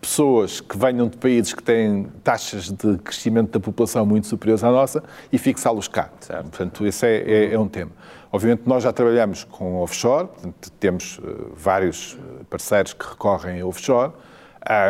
[0.00, 4.70] pessoas que venham de países que têm taxas de crescimento da população muito superiores à
[4.70, 6.10] nossa e fixá-los cá.
[6.20, 6.48] Certo.
[6.48, 7.92] Portanto, esse é, é, é, um tema.
[8.32, 13.66] Obviamente, nós já trabalhamos com offshore, portanto, temos uh, vários eh, parceiros que recorrem a
[13.66, 14.12] offshore,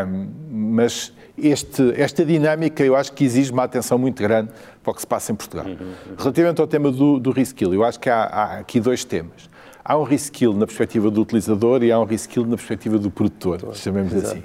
[0.06, 4.50] um, mas este, esta dinâmica eu acho que exige uma atenção muito grande
[4.82, 5.64] para o que se passa em Portugal.
[5.64, 6.14] Uhum, uhum.
[6.18, 9.49] Relativamente ao tema do, do reskill, eu acho que há, há aqui dois temas.
[9.90, 13.74] Há um reskill na perspectiva do utilizador e há um reskill na perspectiva do produtor,
[13.74, 14.44] chamemos assim.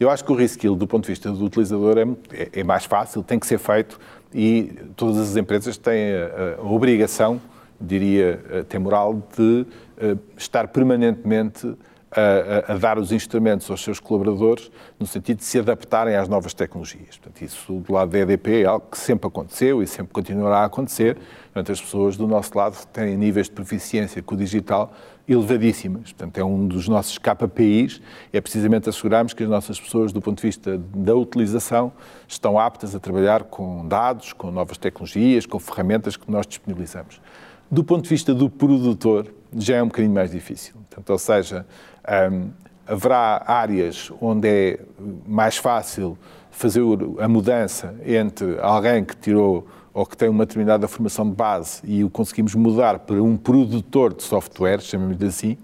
[0.00, 2.86] Eu acho que o reskill, do ponto de vista do utilizador, é, é, é mais
[2.86, 4.00] fácil, tem que ser feito
[4.32, 7.38] e todas as empresas têm a, a obrigação,
[7.78, 9.66] diria até moral, de
[9.98, 11.76] uh, estar permanentemente
[12.10, 16.54] a, a, dar os instrumentos aos seus colaboradores no sentido de se adaptarem às novas
[16.54, 17.18] tecnologias.
[17.18, 20.64] Portanto, isso do lado da EDP é algo que sempre aconteceu e sempre continuará a
[20.66, 21.16] acontecer.
[21.52, 24.92] Portanto, as pessoas do nosso lado têm níveis de proficiência com o digital
[25.28, 26.12] elevadíssimas.
[26.12, 28.00] Portanto, é um dos nossos KPIs,
[28.32, 31.92] é precisamente assegurarmos que as nossas pessoas, do ponto de vista da utilização,
[32.28, 37.20] estão aptas a trabalhar com dados, com novas tecnologias, com ferramentas que nós disponibilizamos.
[37.68, 40.74] Do ponto de vista do produtor, já é um bocadinho mais difícil.
[40.88, 41.66] Portanto, ou seja,
[42.32, 42.50] um,
[42.86, 44.80] haverá áreas onde é
[45.26, 46.16] mais fácil
[46.50, 46.82] fazer
[47.18, 52.04] a mudança entre alguém que tirou ou que tem uma determinada formação de base e
[52.04, 55.56] o conseguimos mudar para um produtor de software, chamemos assim,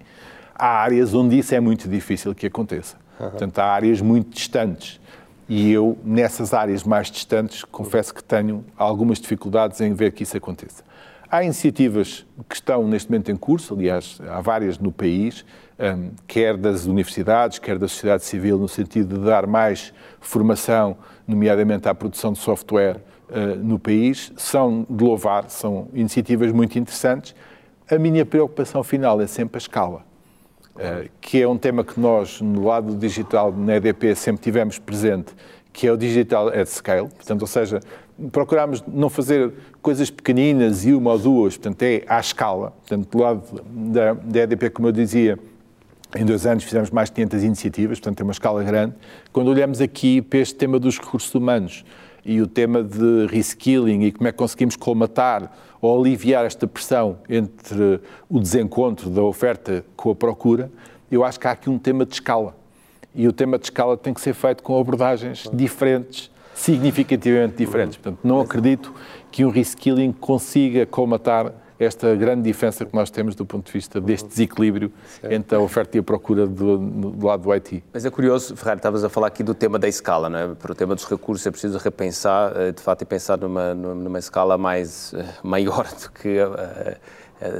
[0.54, 2.96] há áreas onde isso é muito difícil que aconteça.
[3.20, 3.30] Uhum.
[3.30, 5.00] Portanto, há áreas muito distantes.
[5.48, 10.36] E eu, nessas áreas mais distantes, confesso que tenho algumas dificuldades em ver que isso
[10.36, 10.82] aconteça.
[11.30, 15.44] Há iniciativas que estão neste momento em curso, aliás, há várias no país,
[16.26, 21.94] quer das universidades, quer da sociedade civil, no sentido de dar mais formação, nomeadamente à
[21.94, 27.34] produção de software uh, no país, são de louvar, são iniciativas muito interessantes.
[27.90, 30.04] A minha preocupação final é sempre a escala,
[30.76, 35.34] uh, que é um tema que nós, no lado digital, na EDP, sempre tivemos presente,
[35.72, 37.80] que é o digital at scale, portanto, ou seja,
[38.30, 42.70] procuramos não fazer coisas pequeninas e uma ou duas, portanto, é à escala.
[42.70, 45.38] Portanto, do lado da, da EDP, como eu dizia,
[46.16, 48.94] em dois anos fizemos mais de 500 iniciativas, portanto, é uma escala grande.
[49.32, 51.84] Quando olhamos aqui para este tema dos recursos humanos
[52.24, 57.18] e o tema de reskilling e como é que conseguimos colmatar ou aliviar esta pressão
[57.28, 60.70] entre o desencontro da oferta com a procura,
[61.10, 62.56] eu acho que há aqui um tema de escala.
[63.14, 67.96] E o tema de escala tem que ser feito com abordagens diferentes significativamente diferentes.
[67.96, 68.94] Portanto, não acredito
[69.30, 71.52] que um reskilling consiga colmatar
[71.84, 75.32] esta grande diferença que nós temos do ponto de vista deste desequilíbrio certo.
[75.32, 77.82] entre a oferta e a procura do, do, lado do IT.
[77.92, 80.54] Mas é curioso, Ferrari, estavas a falar aqui do tema da escala, não é?
[80.54, 84.18] Para o tema dos recursos é preciso repensar, eh, de fato, e pensar numa, numa
[84.18, 86.96] escala mais eh, maior do que uh, uh,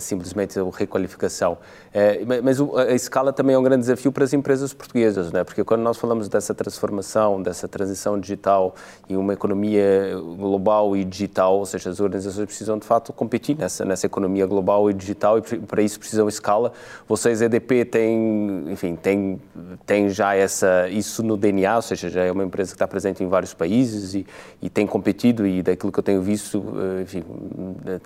[0.00, 1.58] simplesmente a requalificação.
[1.92, 5.44] É, mas a escala também é um grande desafio para as empresas portuguesas, né?
[5.44, 8.74] porque quando nós falamos dessa transformação, dessa transição digital
[9.08, 13.84] e uma economia global e digital, ou seja, as organizações precisam de fato competir nessa,
[13.84, 16.72] nessa economia global e digital e para isso precisam escala.
[17.06, 19.40] Vocês, EDP, têm, enfim, tem,
[19.84, 23.22] tem já essa, isso no DNA, ou seja, já é uma empresa que está presente
[23.22, 24.26] em vários países e,
[24.60, 27.24] e tem competido e daquilo que eu tenho visto, eh, enfim,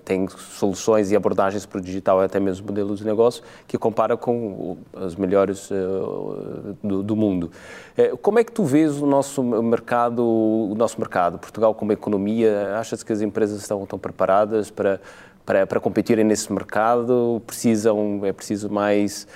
[0.03, 4.77] tem soluções e abordagens para o digital, até mesmo modelos de negócio, que compara com
[4.95, 7.51] as melhores uh, do, do, mundo.
[7.97, 12.75] Uh, como é que tu vês o nosso mercado, o nosso mercado, Portugal como economia?
[12.77, 14.99] Achas que as empresas estão, estão preparadas para,
[15.45, 17.41] para, para competirem nesse mercado?
[17.45, 19.27] Precisam, é preciso mais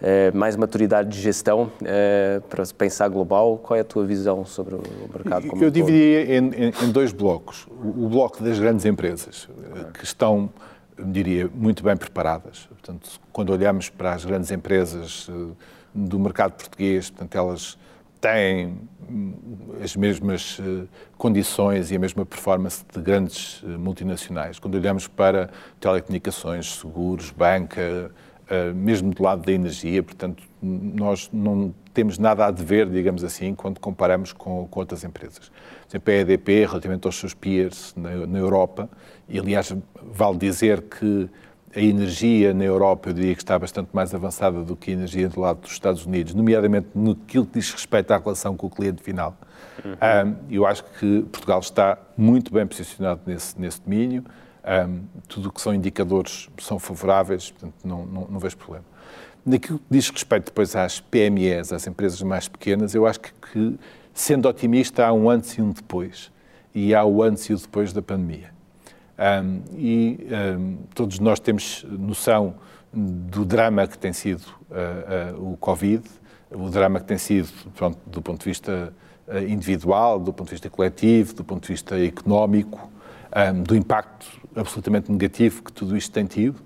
[0.00, 3.58] é, mais maturidade de gestão é, para pensar global.
[3.58, 6.90] Qual é a tua visão sobre o mercado como Eu um dividiria em, em, em,
[6.90, 7.66] dois blocos.
[7.80, 9.48] O bloco das grandes empresas,
[9.94, 10.50] que estão
[10.98, 12.66] diria, muito bem preparadas.
[12.66, 15.54] Portanto, quando olhamos para as grandes empresas eh,
[15.94, 17.78] do mercado português, portanto, elas
[18.20, 18.78] têm
[19.08, 19.34] hum,
[19.82, 24.58] as mesmas eh, condições e a mesma performance de grandes eh, multinacionais.
[24.58, 28.10] Quando olhamos para telecomunicações, seguros, banca,
[28.74, 33.80] mesmo do lado da energia, portanto, nós não temos nada a dever, digamos assim, quando
[33.80, 35.48] comparamos com, com outras empresas.
[35.48, 38.88] Por exemplo, a EDP, relativamente aos seus peers na, na Europa,
[39.28, 41.28] e, aliás, vale dizer que
[41.74, 45.28] a energia na Europa, eu diria que está bastante mais avançada do que a energia
[45.28, 49.02] do lado dos Estados Unidos, nomeadamente no que diz respeito à relação com o cliente
[49.02, 49.36] final.
[49.84, 49.92] Uhum.
[49.92, 54.24] Um, eu acho que Portugal está muito bem posicionado nesse, nesse domínio.
[54.66, 58.84] Um, tudo o que são indicadores são favoráveis, portanto, não, não, não vejo problema.
[59.44, 63.78] Naquilo que diz respeito depois às PMEs, às empresas mais pequenas, eu acho que, que
[64.12, 66.32] sendo otimista, há um antes e um depois.
[66.74, 68.50] E há o antes e o depois da pandemia.
[69.18, 70.26] Um, e
[70.58, 72.56] um, todos nós temos noção
[72.92, 76.02] do drama que tem sido uh, uh, o Covid,
[76.50, 78.92] o drama que tem sido, pronto, do ponto de vista
[79.28, 82.90] uh, individual, do ponto de vista coletivo, do ponto de vista económico,
[83.54, 84.26] um, do impacto
[84.56, 86.60] absolutamente negativo que tudo isto tem tido.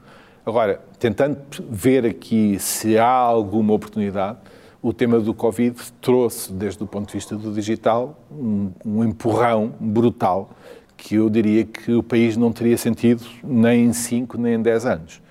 [0.47, 1.39] Agora, tentando
[1.69, 4.39] ver aqui se há alguma oportunidade,
[4.83, 9.75] o tema do Covid trouxe, desde o ponto de vista do digital, um, um empurrão
[9.79, 10.51] brutal
[10.97, 14.87] que eu diria que o país não teria sentido nem em 5 nem em 10
[14.87, 15.23] anos.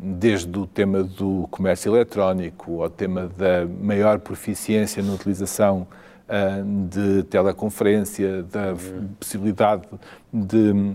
[0.00, 5.86] Desde o tema do comércio eletrónico ao tema da maior proficiência na utilização
[6.88, 8.74] de teleconferência, da
[9.18, 9.82] possibilidade
[10.30, 10.94] de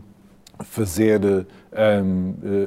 [0.64, 1.22] fazer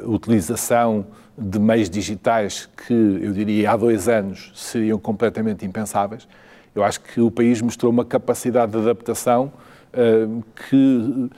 [0.04, 6.28] utilização de meios digitais que, eu diria, há dois anos seriam completamente impensáveis.
[6.74, 9.52] Eu acho que o país mostrou uma capacidade de adaptação
[10.68, 11.30] que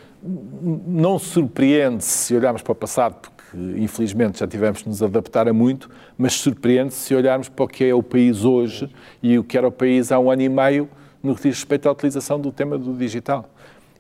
[0.87, 5.53] não surpreende se olharmos para o passado, porque infelizmente já tivemos de nos adaptar a
[5.53, 8.89] muito, mas surpreende se olharmos para o que é o país hoje
[9.23, 10.89] e o que era o país há um ano e meio
[11.23, 13.49] no que diz respeito à utilização do tema do digital.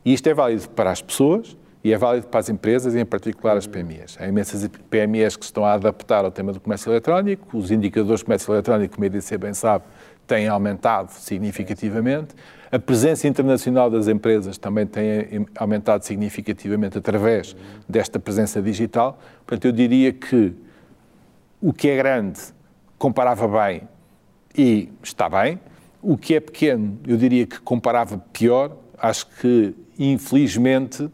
[0.04, 3.04] E isto é válido para as pessoas e é válido para as empresas e, em
[3.04, 4.16] particular, as PMEs.
[4.18, 8.24] Há imensas PMEs que estão a adaptar ao tema do comércio eletrónico, os indicadores do
[8.24, 9.84] comércio eletrónico, como a EDC bem sabe,
[10.26, 12.34] têm aumentado significativamente.
[12.72, 17.54] A presença internacional das empresas também tem aumentado significativamente através
[17.86, 19.18] desta presença digital.
[19.46, 20.54] Portanto, eu diria que
[21.60, 22.40] o que é grande
[22.96, 23.82] comparava bem
[24.56, 25.60] e está bem.
[26.00, 28.74] O que é pequeno, eu diria que comparava pior.
[28.98, 31.10] Acho que, infelizmente,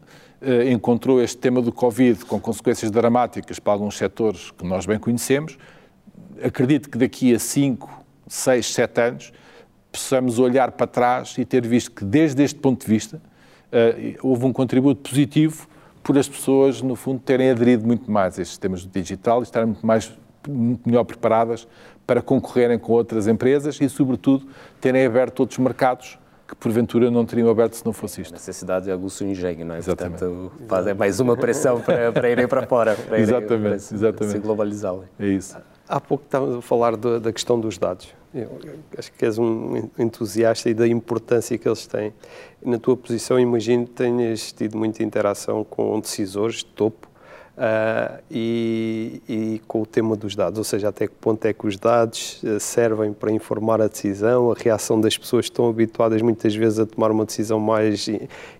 [0.71, 5.57] encontrou este tema do Covid com consequências dramáticas para alguns setores que nós bem conhecemos.
[6.43, 9.33] Acredito que daqui a 5, 6, 7 anos
[9.91, 14.45] possamos olhar para trás e ter visto que, desde este ponto de vista, uh, houve
[14.45, 15.67] um contributo positivo
[16.01, 19.43] por as pessoas, no fundo, terem aderido muito mais a estes temas do digital e
[19.43, 20.11] estarem muito, mais,
[20.47, 21.67] muito melhor preparadas
[22.07, 24.47] para concorrerem com outras empresas e, sobretudo,
[24.79, 26.17] terem aberto outros mercados
[26.51, 28.33] que porventura não teriam aberto se não fosse isto.
[28.33, 29.77] A necessidade de aguçar o engenho, não é?
[29.77, 30.19] Exatamente.
[30.19, 34.31] Portanto, fazer mais uma pressão para, para irem para fora, para exatamente, irem, para exatamente.
[34.33, 35.03] se globalizarem.
[35.17, 35.57] É isso.
[35.87, 38.13] Há pouco estávamos a falar da questão dos dados.
[38.33, 38.59] Eu
[38.97, 42.13] acho que és um entusiasta e da importância que eles têm.
[42.63, 47.07] Na tua posição, imagino que tenhas tido muita interação com decisores de topo
[47.57, 51.67] Uh, e, e, com o tema dos dados, ou seja, até que ponto é que
[51.67, 56.21] os dados uh, servem para informar a decisão, a reação das pessoas que estão habituadas
[56.21, 58.09] muitas vezes a tomar uma decisão mais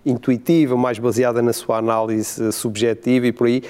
[0.04, 3.62] intuitiva, mais baseada na sua análise subjetiva e por aí.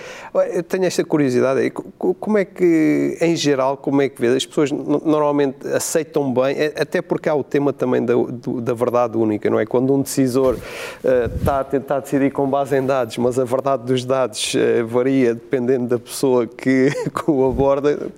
[0.53, 4.35] Eu tenho esta curiosidade, como é que, em geral, como é que vês?
[4.35, 8.15] As pessoas normalmente aceitam bem, até porque há o tema também da,
[8.61, 9.65] da verdade única, não é?
[9.65, 13.85] Quando um decisor uh, está a tentar decidir com base em dados, mas a verdade
[13.85, 14.55] dos dados
[14.85, 18.11] varia dependendo da pessoa que, que o aborda,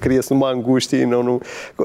[0.00, 1.40] cria-se uma angústia e não, não,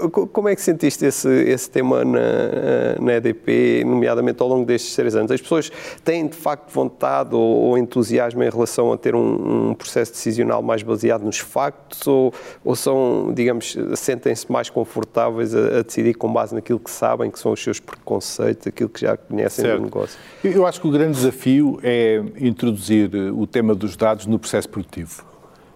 [0.09, 5.15] Como é que sentiste esse, esse tema na, na EDP, nomeadamente ao longo destes três
[5.15, 5.31] anos?
[5.31, 5.71] As pessoas
[6.03, 10.61] têm de facto vontade ou, ou entusiasmo em relação a ter um, um, processo decisional
[10.61, 12.33] mais baseado nos factos ou,
[12.63, 17.39] ou são, digamos, sentem-se mais confortáveis a, a, decidir com base naquilo que sabem, que
[17.39, 19.79] são os seus preconceitos, aquilo que já conhecem certo.
[19.79, 20.19] do negócio?
[20.43, 25.23] Eu acho que o grande desafio é introduzir o tema dos dados no processo produtivo.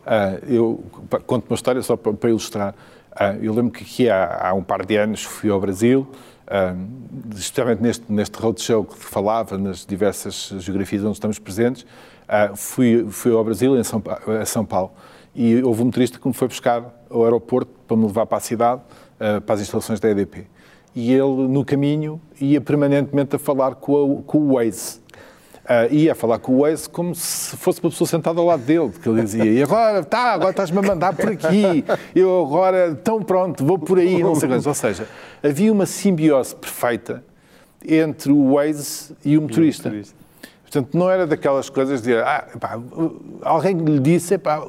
[0.05, 0.83] Uh, eu
[1.25, 2.75] conto uma história só para, para ilustrar.
[3.13, 6.07] Uh, eu lembro que aqui há, há, um par de anos fui ao Brasil,
[6.47, 11.85] uh, justamente neste, neste roadshow que falava, nas diversas geografias onde estamos presentes,
[12.55, 14.01] fui, fui ao Brasil, em São,
[14.41, 14.91] a São Paulo,
[15.35, 18.41] e houve um motorista que me foi buscar ao aeroporto para me levar para a
[18.41, 18.81] cidade,
[19.45, 20.47] para as instalações da EDP.
[20.95, 25.01] E ele, no caminho, ia permanentemente a falar com, a, com o Waze
[25.65, 28.91] uh, ia falar com o Waze como se fosse uma pessoa sentada ao lado dele,
[29.01, 31.83] que ele dizia, e agora, tá, agora estás-me a mandar por aqui,
[32.15, 34.67] eu agora, tão pronto, vou por aí, não sei quantos.
[34.67, 35.07] Ou seja,
[35.43, 37.23] havia uma simbiose perfeita
[37.87, 39.89] entre o Waze e o motorista.
[39.89, 40.24] E o motorista.
[40.65, 42.79] Portanto, não era daquelas coisas de ah, pá,
[43.43, 44.61] alguém lhe disse pá,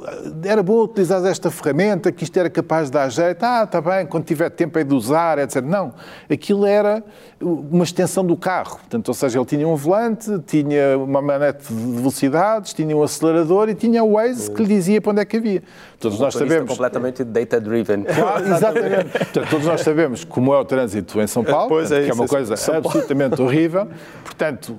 [0.45, 4.07] era bom utilizar esta ferramenta, que isto era capaz de dar jeito, ah, está bem,
[4.07, 5.63] quando tiver tempo é de usar, etc.
[5.63, 5.95] Não,
[6.31, 7.03] aquilo era
[7.41, 8.77] uma extensão do carro.
[8.77, 13.69] Portanto, ou seja, ele tinha um volante, tinha uma manete de velocidades, tinha um acelerador
[13.71, 15.63] e tinha o Waze que lhe dizia para onde é que havia.
[15.99, 16.71] Todos nós sabemos.
[16.71, 18.05] completamente data-driven.
[18.17, 19.11] Claro, exatamente.
[19.11, 22.15] Portanto, todos nós sabemos como é o trânsito em São Paulo, pois é, que é
[22.15, 23.89] uma coisa absolutamente horrível.
[24.25, 24.77] Portanto,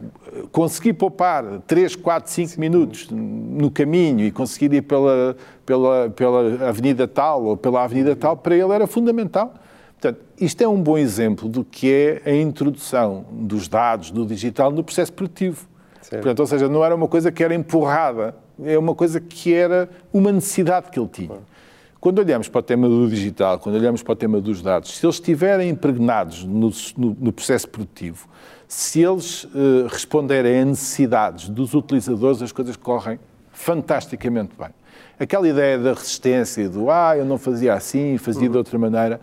[0.51, 7.07] conseguir poupar 3, 4, 5 minutos no caminho e conseguir ir pela, pela, pela avenida
[7.07, 9.53] tal ou pela avenida tal, para ele era fundamental.
[9.99, 14.71] Portanto, isto é um bom exemplo do que é a introdução dos dados, do digital,
[14.71, 15.67] no processo produtivo.
[16.09, 19.89] Portanto, ou seja, não era uma coisa que era empurrada, é uma coisa que era
[20.11, 21.39] uma necessidade que ele tinha.
[21.99, 25.05] Quando olhamos para o tema do digital, quando olhamos para o tema dos dados, se
[25.05, 28.27] eles estiverem impregnados no, no, no processo produtivo,
[28.67, 33.19] se eles uh, responderem a necessidades dos utilizadores, as coisas correm
[33.51, 34.69] fantasticamente bem.
[35.19, 38.51] Aquela ideia da resistência, do ah, eu não fazia assim, fazia uhum.
[38.51, 39.19] de outra maneira,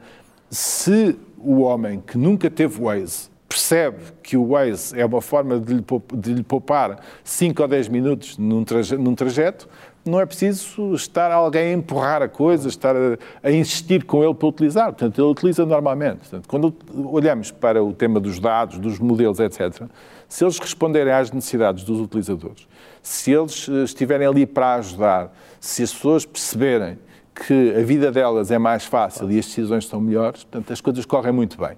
[0.50, 6.34] se o homem que nunca teve Waze percebe que o Waze é uma forma de
[6.34, 9.68] lhe poupar 5 ou 10 minutos num trajeto, num trajeto,
[10.04, 14.34] não é preciso estar alguém a empurrar a coisa, estar a, a, insistir com ele
[14.34, 14.86] para utilizar.
[14.86, 16.18] Portanto, ele utiliza normalmente.
[16.18, 16.74] Portanto, quando
[17.12, 19.84] olhamos para o tema dos dados, dos modelos, etc.,
[20.28, 22.66] se eles responderem às necessidades dos utilizadores,
[23.00, 26.98] se eles eh, estiverem ali para ajudar, se as pessoas perceberem
[27.34, 31.06] que a vida delas é mais fácil e as decisões são melhores, portanto, as coisas
[31.06, 31.76] correm muito bem.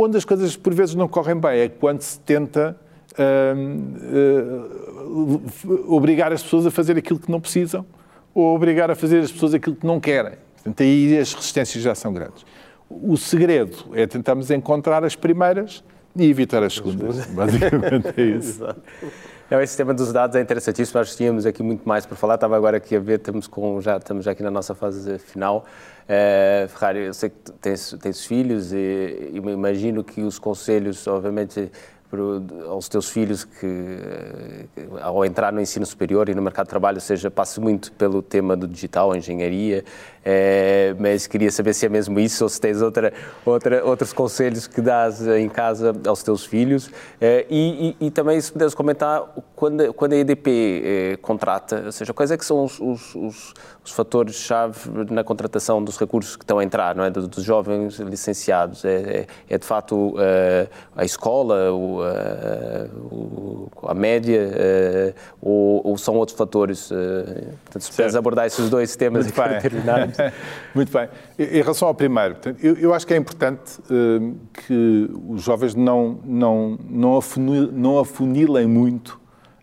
[0.00, 2.76] Onde as coisas, por vezes, não correm bem é quando se tenta
[3.18, 4.70] uh,
[5.66, 7.84] uh, obrigar as pessoas a fazer aquilo que não precisam
[8.32, 10.34] ou obrigar a fazer as pessoas aquilo que não querem.
[10.54, 12.46] Portanto, aí as resistências já são grandes.
[12.88, 15.82] O segredo é tentarmos encontrar as primeiras
[16.14, 17.26] e evitar as segundas.
[17.26, 18.64] Basicamente é isso.
[19.50, 20.98] Não, esse tema dos dados é interessantíssimo.
[20.98, 22.34] Nós tínhamos aqui muito mais para falar.
[22.34, 25.64] Estava agora aqui a ver, estamos, com, já, estamos já aqui na nossa fase final.
[26.04, 28.76] Uh, Ferrari, eu sei que tens, tens filhos e,
[29.32, 31.72] e imagino que os conselhos, obviamente,
[32.68, 33.98] aos teus filhos que,
[35.00, 38.56] ao entrar no ensino superior e no mercado de trabalho, seja, passe muito pelo tema
[38.56, 39.84] do digital, engenharia,
[40.24, 43.12] é, mas queria saber se é mesmo isso ou se tens outra,
[43.46, 46.90] outra, outros conselhos que dás em casa aos teus filhos.
[47.18, 49.22] É, e, e, e, também, se puderes comentar,
[49.56, 53.54] quando, quando a EDP é, contrata, ou seja, quais é que são os, os, os,
[53.82, 54.78] os fatores-chave
[55.10, 57.10] na contratação dos recursos que estão a entrar, não é?
[57.10, 58.84] dos, dos jovens licenciados?
[58.84, 60.14] É, é, é de facto
[60.94, 66.88] a escola, o, a, a média, ou, ou, são outros fatores?
[67.64, 70.16] Portanto, se puderes abordar esses dois temas aqui para terminarmos.
[70.74, 71.08] Muito bem.
[71.38, 73.78] Em relação ao primeiro, eu, eu acho que é importante
[74.52, 79.20] que os jovens não, não, não, afunil, não afunilem muito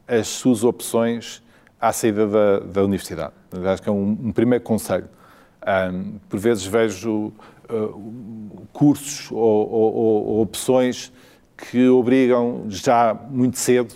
[0.08, 1.44] as suas opções
[1.80, 3.34] à saída da, da universidade.
[3.66, 5.10] Acho que é um, um primeiro conselho.
[5.66, 7.34] Um, por vezes vejo
[7.70, 11.12] uh, cursos ou, ou, ou opções
[11.58, 13.94] que obrigam já muito cedo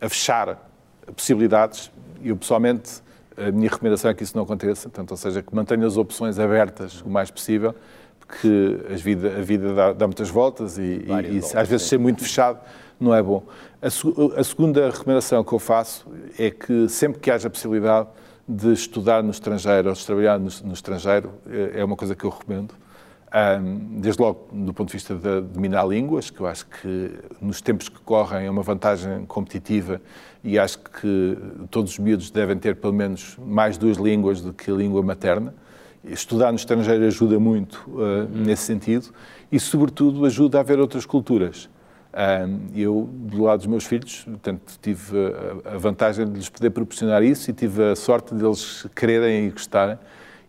[0.00, 0.70] a fechar
[1.14, 1.90] possibilidades.
[2.22, 3.02] Eu, pessoalmente,
[3.36, 6.38] a minha recomendação é que isso não aconteça, portanto, ou seja, que mantenha as opções
[6.38, 7.74] abertas o mais possível,
[8.20, 12.22] porque vida, a vida dá, dá, muitas voltas e, e, e às vezes ser muito
[12.22, 12.60] fechado
[13.00, 13.42] não é bom.
[13.80, 16.06] A, a, segunda recomendação que eu faço
[16.38, 18.08] é que sempre que haja possibilidade
[18.46, 22.24] de estudar no estrangeiro ou de trabalhar no, no estrangeiro, é, é uma coisa que
[22.24, 22.74] eu recomendo.
[23.32, 27.60] Um, desde logo, do ponto de vista de dominar línguas, que eu acho que nos
[27.60, 30.00] tempos que correm é uma vantagem competitiva
[30.42, 31.38] e acho que
[31.70, 35.54] todos os miúdos devem ter pelo menos mais duas línguas do que a língua materna.
[36.02, 39.10] Estudar no estrangeiro ajuda muito uh, nesse sentido
[39.52, 41.68] e, sobretudo, ajuda a ver outras culturas.
[42.74, 45.16] eu, do lado dos meus filhos, portanto, tive
[45.64, 49.50] a, vantagem de lhes poder proporcionar isso e tive a sorte de eles quererem e
[49.50, 49.98] gostarem.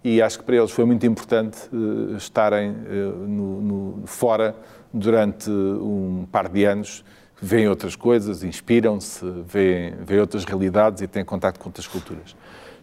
[0.03, 4.55] E acho que para eles foi muito importante uh, estarem uh, no, no, fora
[4.91, 7.03] durante um par de anos
[7.41, 12.35] veem outras coisas, inspiram-se, veem, veem outras realidades e têm contato com outras culturas.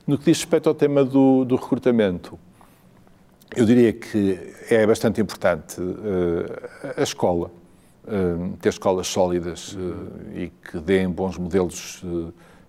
[0.04, 2.36] No que diz respeito ao tema do, do recrutamento,
[3.54, 4.36] eu diria que
[4.68, 5.76] é bastante importante
[6.96, 7.52] a escola,
[8.60, 9.76] ter escolas sólidas
[10.34, 12.02] e que deem bons modelos,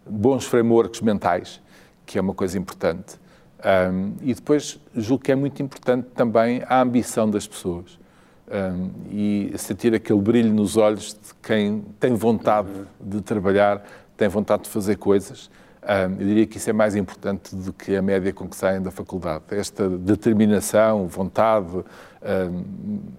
[0.05, 1.59] bons frameworks mentais,
[2.05, 3.17] que é uma coisa importante.
[3.59, 7.99] Um, e depois julgo que é muito importante também a ambição das pessoas
[8.49, 13.83] um, e sentir aquele brilho nos olhos de quem tem vontade de trabalhar,
[14.15, 15.49] tem vontade de fazer coisas.
[15.83, 18.81] Um, eu diria que isso é mais importante do que a média com que saem
[18.81, 19.43] da faculdade.
[19.51, 21.83] Esta determinação, vontade,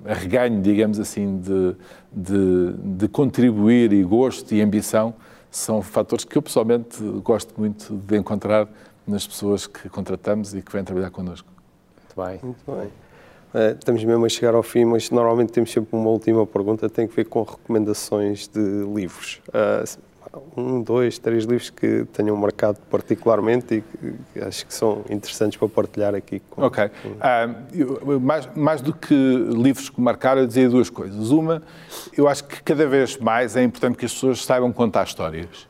[0.05, 1.77] arreganho, digamos assim, de,
[2.13, 5.15] de, de contribuir e gosto e ambição
[5.51, 8.69] são fatores que eu pessoalmente gosto muito de encontrar
[9.11, 11.49] nas pessoas que contratamos e que vêm trabalhar connosco.
[11.97, 12.41] Muito bem.
[12.43, 12.91] Muito bem.
[13.53, 17.09] Uh, estamos mesmo a chegar ao fim, mas normalmente temos sempre uma última pergunta, tem
[17.09, 19.43] que ver com recomendações de livros.
[19.49, 19.99] Uh,
[20.57, 25.69] um, dois, três livros que tenham marcado particularmente e que acho que são interessantes para
[25.69, 26.41] partilhar aqui.
[26.49, 26.91] Com, ok.
[27.03, 27.09] Com...
[27.09, 31.31] Uh, mais, mais do que livros que marcaram, eu dizia duas coisas.
[31.31, 31.61] Uma,
[32.17, 35.69] eu acho que cada vez mais é importante que as pessoas saibam contar histórias.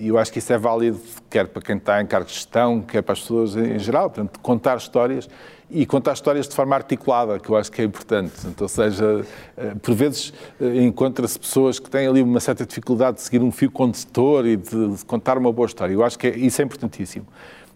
[0.00, 0.98] E eu acho que isso é válido
[1.30, 4.10] quer para quem está em cargos de gestão, quer para as pessoas em geral.
[4.10, 5.28] Portanto, contar histórias
[5.70, 8.30] e contar histórias de forma articulada, que eu acho que é importante.
[8.30, 9.24] Portanto, ou seja,
[9.56, 13.50] eh, por vezes eh, encontra-se pessoas que têm ali uma certa dificuldade de seguir um
[13.50, 15.94] fio condutor e de, contar uma boa história.
[15.94, 17.26] Eu acho que é, isso é importantíssimo.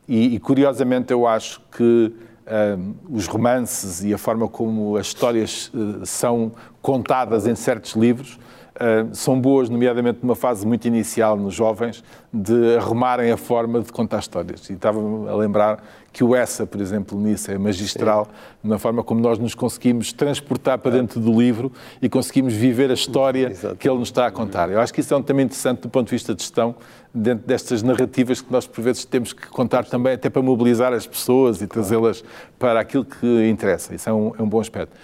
[0.07, 2.13] E, e, curiosamente eu acho que
[3.11, 5.71] os romances e a forma como as histórias
[6.07, 6.51] são
[6.81, 8.48] contadas em certos livros Uh,
[9.13, 12.03] são boas, nomeadamente numa fase muito inicial nos jovens,
[12.33, 14.69] de arrumarem a forma de contar histórias.
[14.71, 18.69] E estava a lembrar que o Essa, por exemplo, nisso é magistral, Sim.
[18.69, 21.71] na forma como nós nos conseguimos transportar para dentro do livro
[22.01, 23.79] e conseguimos viver a história Exatamente.
[23.79, 24.71] que ele nos está a contar.
[24.71, 26.75] Eu acho que isso é um também interessante do ponto de vista de gestão,
[27.13, 31.07] dentro destas narrativas que nós, por vezes, temos que contar também, até para mobilizar as
[31.07, 32.25] pessoas e trazê-las
[32.59, 33.95] para aquilo que interessa.
[33.95, 34.95] Isso é um, é um bom aspecto.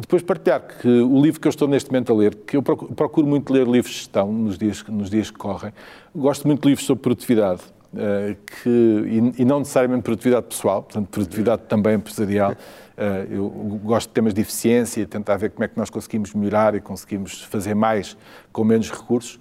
[0.00, 3.26] Depois partilhar que o livro que eu estou neste momento a ler, que eu procuro
[3.26, 5.72] muito ler livros de gestão nos dias, nos dias que correm,
[6.14, 7.60] gosto muito de livros sobre produtividade,
[7.92, 12.52] uh, que, e, e, não necessariamente produtividade pessoal, portanto, produtividade também empresarial.
[12.52, 13.48] Uh, eu
[13.84, 17.42] gosto de temas de eficiência, tentar ver como é que nós conseguimos melhorar e conseguimos
[17.42, 18.16] fazer mais
[18.52, 19.38] com menos recursos.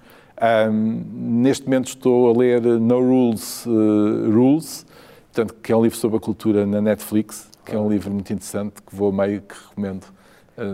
[0.72, 1.04] Um,
[1.42, 4.86] neste momento estou a ler No Rules uh, Rules,
[5.32, 8.32] portanto, que é um livro sobre a cultura na Netflix, que é um livro muito
[8.32, 10.19] interessante, que vou meio que recomendo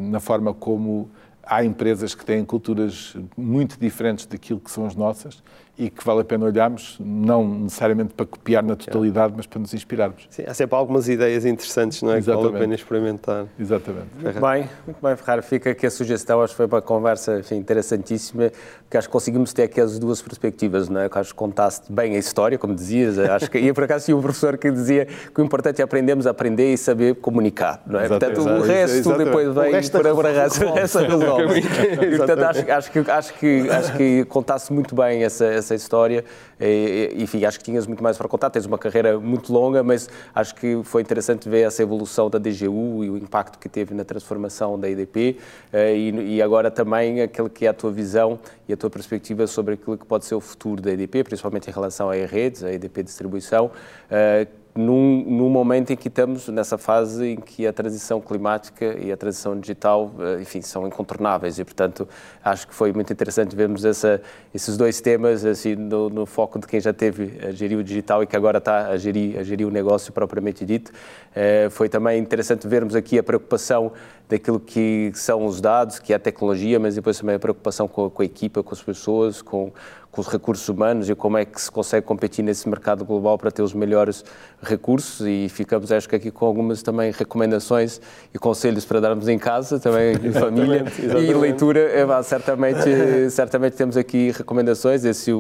[0.02, 1.10] na forma como
[1.44, 5.44] há empresas que têm culturas muito diferentes daquilo que são as nossas
[5.78, 9.74] e que vale a pena olharmos, não necessariamente para copiar na totalidade, mas para nos
[9.74, 10.28] inspirarmos.
[10.30, 12.18] Sim, há sempre algumas ideias interessantes, não é?
[12.18, 12.44] Exatamente.
[12.46, 13.46] Que vale a pena experimentar.
[13.60, 14.08] Exatamente.
[14.16, 15.42] Muito bem, muito bem, Ferrari.
[15.42, 18.52] Fica aqui a sugestão, acho que foi uma conversa enfim, interessantíssima,
[18.90, 21.10] que acho que conseguimos ter aqui as duas perspectivas, não é?
[21.10, 24.16] Que acho que contaste bem a história, como dizias, acho que, e por acaso tinha
[24.16, 28.00] um professor que dizia que o importante é aprendermos a aprender e saber comunicar, não
[28.00, 28.08] é?
[28.08, 29.26] Portanto, o resto Exatamente.
[29.26, 31.60] depois vem por abraçar essa resolve.
[31.60, 36.24] e, portanto, acho, acho, que, acho, que, acho que contaste muito bem essa essa história.
[36.60, 38.50] E, enfim, acho que tinhas muito mais para contar.
[38.50, 43.04] Tens uma carreira muito longa, mas acho que foi interessante ver essa evolução da DGU
[43.04, 45.38] e o impacto que teve na transformação da IDP
[45.72, 49.48] eh, e, e agora também aquele que é a tua visão e a tua perspectiva
[49.48, 52.72] sobre aquilo que pode ser o futuro da IDP, principalmente em relação à redes, à
[52.72, 53.72] IDP Distribuição
[54.12, 59.12] eh, num, num, momento em que estamos nessa fase em que a transição climática e
[59.12, 62.08] a transição digital, eh, enfim, são incontornáveis e, portanto,
[62.44, 64.22] acho que foi muito interessante vermos essa,
[64.54, 68.22] esses dois temas assim, no, no, foco de quem já teve a gerir o digital
[68.22, 70.92] e que agora está a gerir, a gerir o negócio propriamente dito.
[71.34, 73.94] É, foi também interessante vermos aqui a preocupação
[74.28, 78.10] daquilo que são os dados, que é a tecnologia, mas depois também a preocupação com
[78.10, 79.72] com a equipa, com as pessoas, com,
[80.16, 83.52] com os recursos humanos e como é que se consegue competir nesse mercado global para
[83.52, 84.24] ter os melhores
[84.62, 85.28] recursos.
[85.28, 88.00] E ficamos acho que aqui com algumas também recomendações
[88.34, 90.86] e conselhos para darmos em casa também em família.
[90.88, 91.30] Exatamente.
[91.30, 95.04] e leitura é, certamente certamente temos aqui recomendações.
[95.04, 95.32] Esse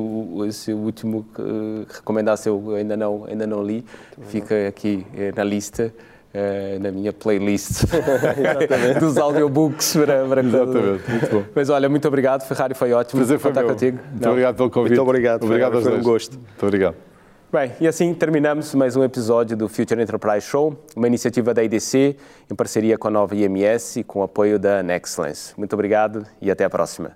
[0.45, 3.86] esse último que recomendasse eu ainda não ainda não li.
[4.28, 5.93] Fica aqui eh, na lista
[6.36, 7.86] Uh, na minha playlist
[9.00, 11.44] dos audiobooks para, para Exatamente, muito bom.
[11.56, 13.68] Mas olha, muito obrigado, Ferrari, foi ótimo Prazer foi meu.
[13.68, 14.00] contigo.
[14.10, 14.32] Muito Não.
[14.32, 14.90] obrigado pelo convite.
[14.90, 16.34] Muito obrigado, obrigado foi um gosto.
[16.34, 16.96] Muito obrigado.
[17.54, 22.18] Bem, e assim terminamos mais um episódio do Future Enterprise Show, uma iniciativa da IDC
[22.52, 25.54] em parceria com a nova IMS e com o apoio da Nexcellence.
[25.56, 27.16] Muito obrigado e até a próxima.